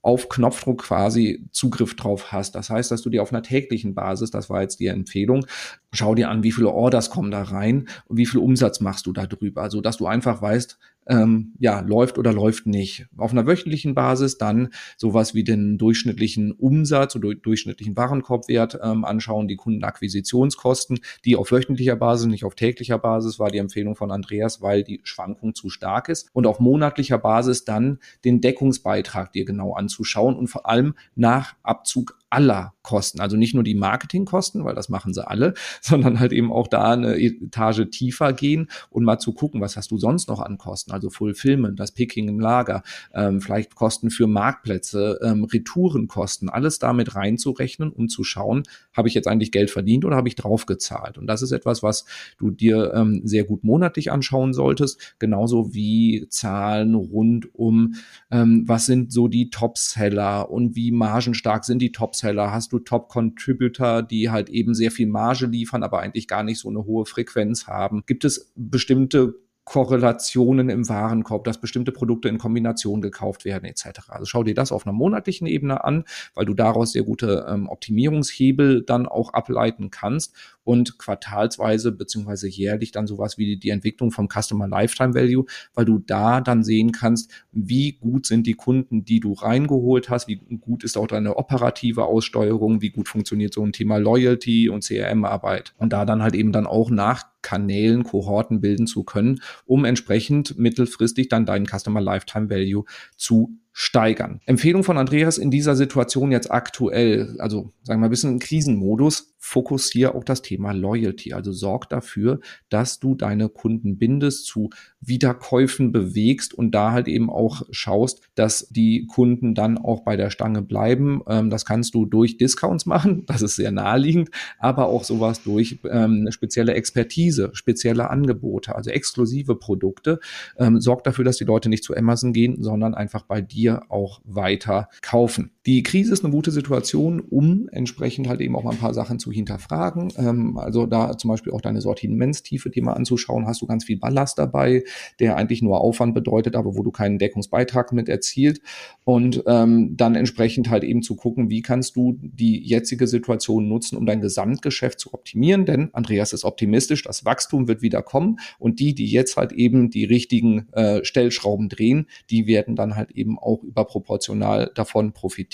[0.04, 2.54] auf Knopfdruck quasi Zugriff drauf hast.
[2.54, 5.46] Das heißt, dass du dir auf einer täglichen Basis, das war jetzt die Empfehlung,
[5.92, 9.14] schau dir an, wie viele Orders kommen da rein und wie viel Umsatz machst du
[9.14, 9.64] da drüber.
[9.64, 10.78] Also, dass du einfach weißt,
[11.08, 13.08] ähm, ja, läuft oder läuft nicht.
[13.18, 19.48] Auf einer wöchentlichen Basis dann sowas wie den durchschnittlichen Umsatz oder durchschnittlichen Warenkorbwert ähm, anschauen,
[19.48, 24.62] die Kundenakquisitionskosten, die auf wöchentlicher Basis, nicht auf täglicher Basis, war die Empfehlung von Andreas,
[24.62, 26.30] weil die Schwankung zu stark ist.
[26.34, 32.18] Und auf monatlicher Basis dann den Deckungsbeitrag dir genau anzuschauen und vor allem nach Abzug
[32.34, 33.22] aller Kosten.
[33.22, 36.92] Also nicht nur die Marketingkosten, weil das machen sie alle, sondern halt eben auch da
[36.92, 40.92] eine Etage tiefer gehen und mal zu gucken, was hast du sonst noch an Kosten?
[40.92, 42.82] Also Fulfillment, das Picking im Lager,
[43.14, 48.64] ähm, vielleicht Kosten für Marktplätze, ähm, Retourenkosten, alles damit reinzurechnen, um zu schauen,
[48.94, 51.18] habe ich jetzt eigentlich Geld verdient oder habe ich draufgezahlt?
[51.18, 52.06] Und das ist etwas, was
[52.38, 57.96] du dir ähm, sehr gut monatlich anschauen solltest, genauso wie Zahlen rund um,
[58.32, 62.23] ähm, was sind so die Topseller und wie margenstark sind die Topseller?
[62.24, 66.70] Hast du Top-Contributor, die halt eben sehr viel Marge liefern, aber eigentlich gar nicht so
[66.70, 68.04] eine hohe Frequenz haben?
[68.06, 69.36] Gibt es bestimmte
[69.66, 74.10] Korrelationen im Warenkorb, dass bestimmte Produkte in Kombination gekauft werden etc.
[74.10, 76.04] Also schau dir das auf einer monatlichen Ebene an,
[76.34, 80.34] weil du daraus sehr gute ähm, Optimierungshebel dann auch ableiten kannst
[80.64, 86.00] und quartalsweise beziehungsweise jährlich dann sowas wie die Entwicklung vom Customer Lifetime Value, weil du
[86.00, 90.84] da dann sehen kannst, wie gut sind die Kunden, die du reingeholt hast, wie gut
[90.84, 95.94] ist auch deine operative Aussteuerung, wie gut funktioniert so ein Thema Loyalty und CRM-Arbeit und
[95.94, 101.30] da dann halt eben dann auch nach Kanälen, Kohorten bilden zu können, um entsprechend mittelfristig
[101.30, 102.86] dann deinen Customer Lifetime Value
[103.16, 104.40] zu steigern.
[104.46, 108.40] Empfehlung von Andreas in dieser Situation jetzt aktuell, also sagen wir mal ein bisschen im
[108.40, 111.34] Krisenmodus, fokussiere auch das Thema Loyalty.
[111.34, 114.70] Also sorg dafür, dass du deine Kunden bindest, zu
[115.02, 120.30] Wiederkäufen bewegst und da halt eben auch schaust, dass die Kunden dann auch bei der
[120.30, 121.22] Stange bleiben.
[121.28, 125.80] Ähm, das kannst du durch Discounts machen, das ist sehr naheliegend, aber auch sowas durch
[125.92, 130.20] ähm, spezielle Expertise, spezielle Angebote, also exklusive Produkte.
[130.58, 134.22] Ähm, sorg dafür, dass die Leute nicht zu Amazon gehen, sondern einfach bei dir auch
[134.24, 135.52] weiter kaufen.
[135.66, 139.18] Die Krise ist eine gute Situation, um entsprechend halt eben auch mal ein paar Sachen
[139.18, 140.12] zu hinterfragen.
[140.18, 143.48] Ähm, also da zum Beispiel auch deine Sortimentstiefe dir mal anzuschauen.
[143.48, 144.84] Hast du ganz viel Ballast dabei,
[145.22, 148.60] der eigentlich nur Aufwand bedeutet, aber wo du keinen Deckungsbeitrag mit erzielt.
[149.06, 153.96] Und ähm, dann entsprechend halt eben zu gucken, wie kannst du die jetzige Situation nutzen,
[153.98, 155.66] um dein Gesamtgeschäft zu optimieren.
[155.66, 159.90] Denn Andreas ist optimistisch, das Wachstum wird wieder kommen und die, die jetzt halt eben
[159.90, 165.53] die richtigen äh, Stellschrauben drehen, die werden dann halt eben auch überproportional davon profitieren.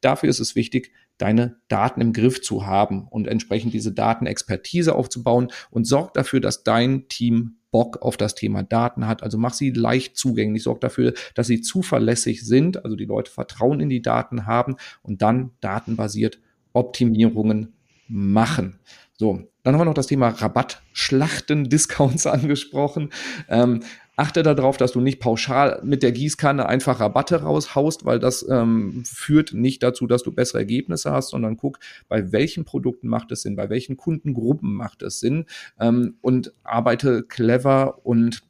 [0.00, 5.52] Dafür ist es wichtig, deine Daten im Griff zu haben und entsprechend diese Datenexpertise aufzubauen
[5.70, 9.22] und sorg dafür, dass dein Team Bock auf das Thema Daten hat.
[9.22, 13.80] Also mach sie leicht zugänglich, sorg dafür, dass sie zuverlässig sind, also die Leute Vertrauen
[13.80, 16.38] in die Daten haben und dann datenbasiert
[16.72, 17.72] Optimierungen
[18.08, 18.78] machen.
[19.14, 23.10] So, dann haben wir noch das Thema Rabattschlachten, Discounts angesprochen.
[23.48, 23.80] Ähm,
[24.14, 29.04] Achte darauf, dass du nicht pauschal mit der Gießkanne einfach Rabatte raushaust, weil das ähm,
[29.06, 33.40] führt nicht dazu, dass du bessere Ergebnisse hast, sondern guck, bei welchen Produkten macht es
[33.40, 35.46] Sinn, bei welchen Kundengruppen macht es Sinn
[35.80, 38.42] ähm, und arbeite clever und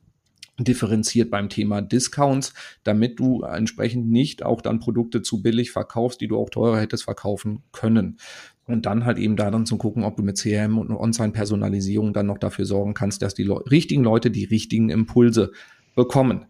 [0.58, 6.28] differenziert beim Thema Discounts, damit du entsprechend nicht auch dann Produkte zu billig verkaufst, die
[6.28, 8.18] du auch teurer hättest verkaufen können.
[8.66, 12.26] Und dann halt eben da dann zu gucken, ob du mit CRM und On-Sign-Personalisierung dann
[12.26, 15.52] noch dafür sorgen kannst, dass die Le richtigen Leute die richtigen Impulse
[15.94, 16.46] bekommen.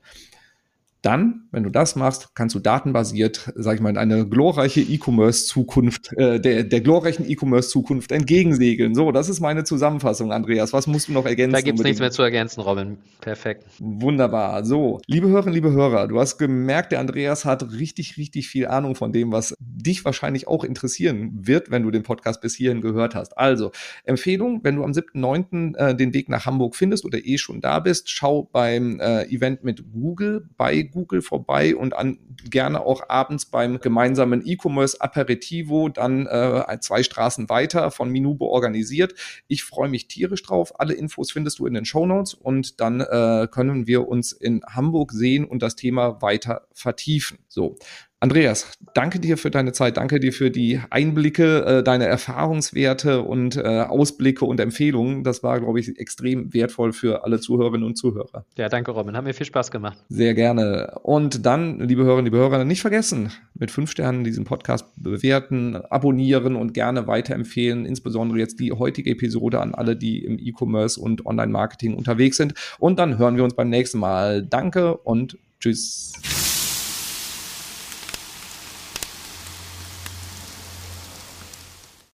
[1.03, 6.13] Dann, wenn du das machst, kannst du datenbasiert, sag ich mal, in eine glorreiche E-Commerce-Zukunft,
[6.17, 8.95] äh, der, der glorreichen E-Commerce-Zukunft entgegensegeln.
[8.95, 10.73] So, das ist meine Zusammenfassung, Andreas.
[10.73, 11.55] Was musst du noch ergänzen?
[11.55, 12.99] Da gibt es nichts mehr zu ergänzen, Robin.
[13.21, 13.65] Perfekt.
[13.81, 14.65] Wunderbar.
[14.65, 18.95] So, liebe Hörerinnen, liebe Hörer, du hast gemerkt, der Andreas hat richtig, richtig viel Ahnung
[18.95, 23.17] von dem, was dich wahrscheinlich auch interessieren wird, wenn du den Podcast bis hierhin gehört
[23.17, 23.37] hast.
[23.37, 23.73] Also,
[24.05, 25.77] Empfehlung, wenn du am 7.9.
[25.77, 29.65] Äh, den Weg nach Hamburg findest oder eh schon da bist, schau beim äh, Event
[29.65, 32.19] mit Google bei Google vorbei und an,
[32.49, 39.15] gerne auch abends beim gemeinsamen E-Commerce Aperitivo, dann äh, zwei Straßen weiter von Minubo organisiert.
[39.49, 40.79] Ich freue mich tierisch drauf.
[40.79, 44.63] Alle Infos findest du in den Show Notes und dann äh, können wir uns in
[44.69, 47.39] Hamburg sehen und das Thema weiter vertiefen.
[47.49, 47.77] So,
[48.23, 53.57] Andreas, danke dir für deine Zeit, danke dir für die Einblicke, äh, deine Erfahrungswerte und
[53.57, 55.25] äh, Ausblicke und Empfehlungen.
[55.25, 58.45] Das war, glaube ich, extrem wertvoll für alle Zuhörerinnen und Zuhörer.
[58.57, 59.17] Ja, danke, Robin.
[59.17, 59.99] Hat mir viel Spaß gemacht.
[60.09, 61.01] Sehr gerne.
[61.03, 66.55] Und dann, liebe Hörerinnen, liebe Hörer, nicht vergessen, mit fünf Sternen diesen Podcast bewerten, abonnieren
[66.55, 67.85] und gerne weiterempfehlen.
[67.85, 72.55] Insbesondere jetzt die heutige Episode an alle, die im E-Commerce und Online-Marketing unterwegs sind.
[72.79, 74.45] Und dann hören wir uns beim nächsten Mal.
[74.45, 76.42] Danke und tschüss.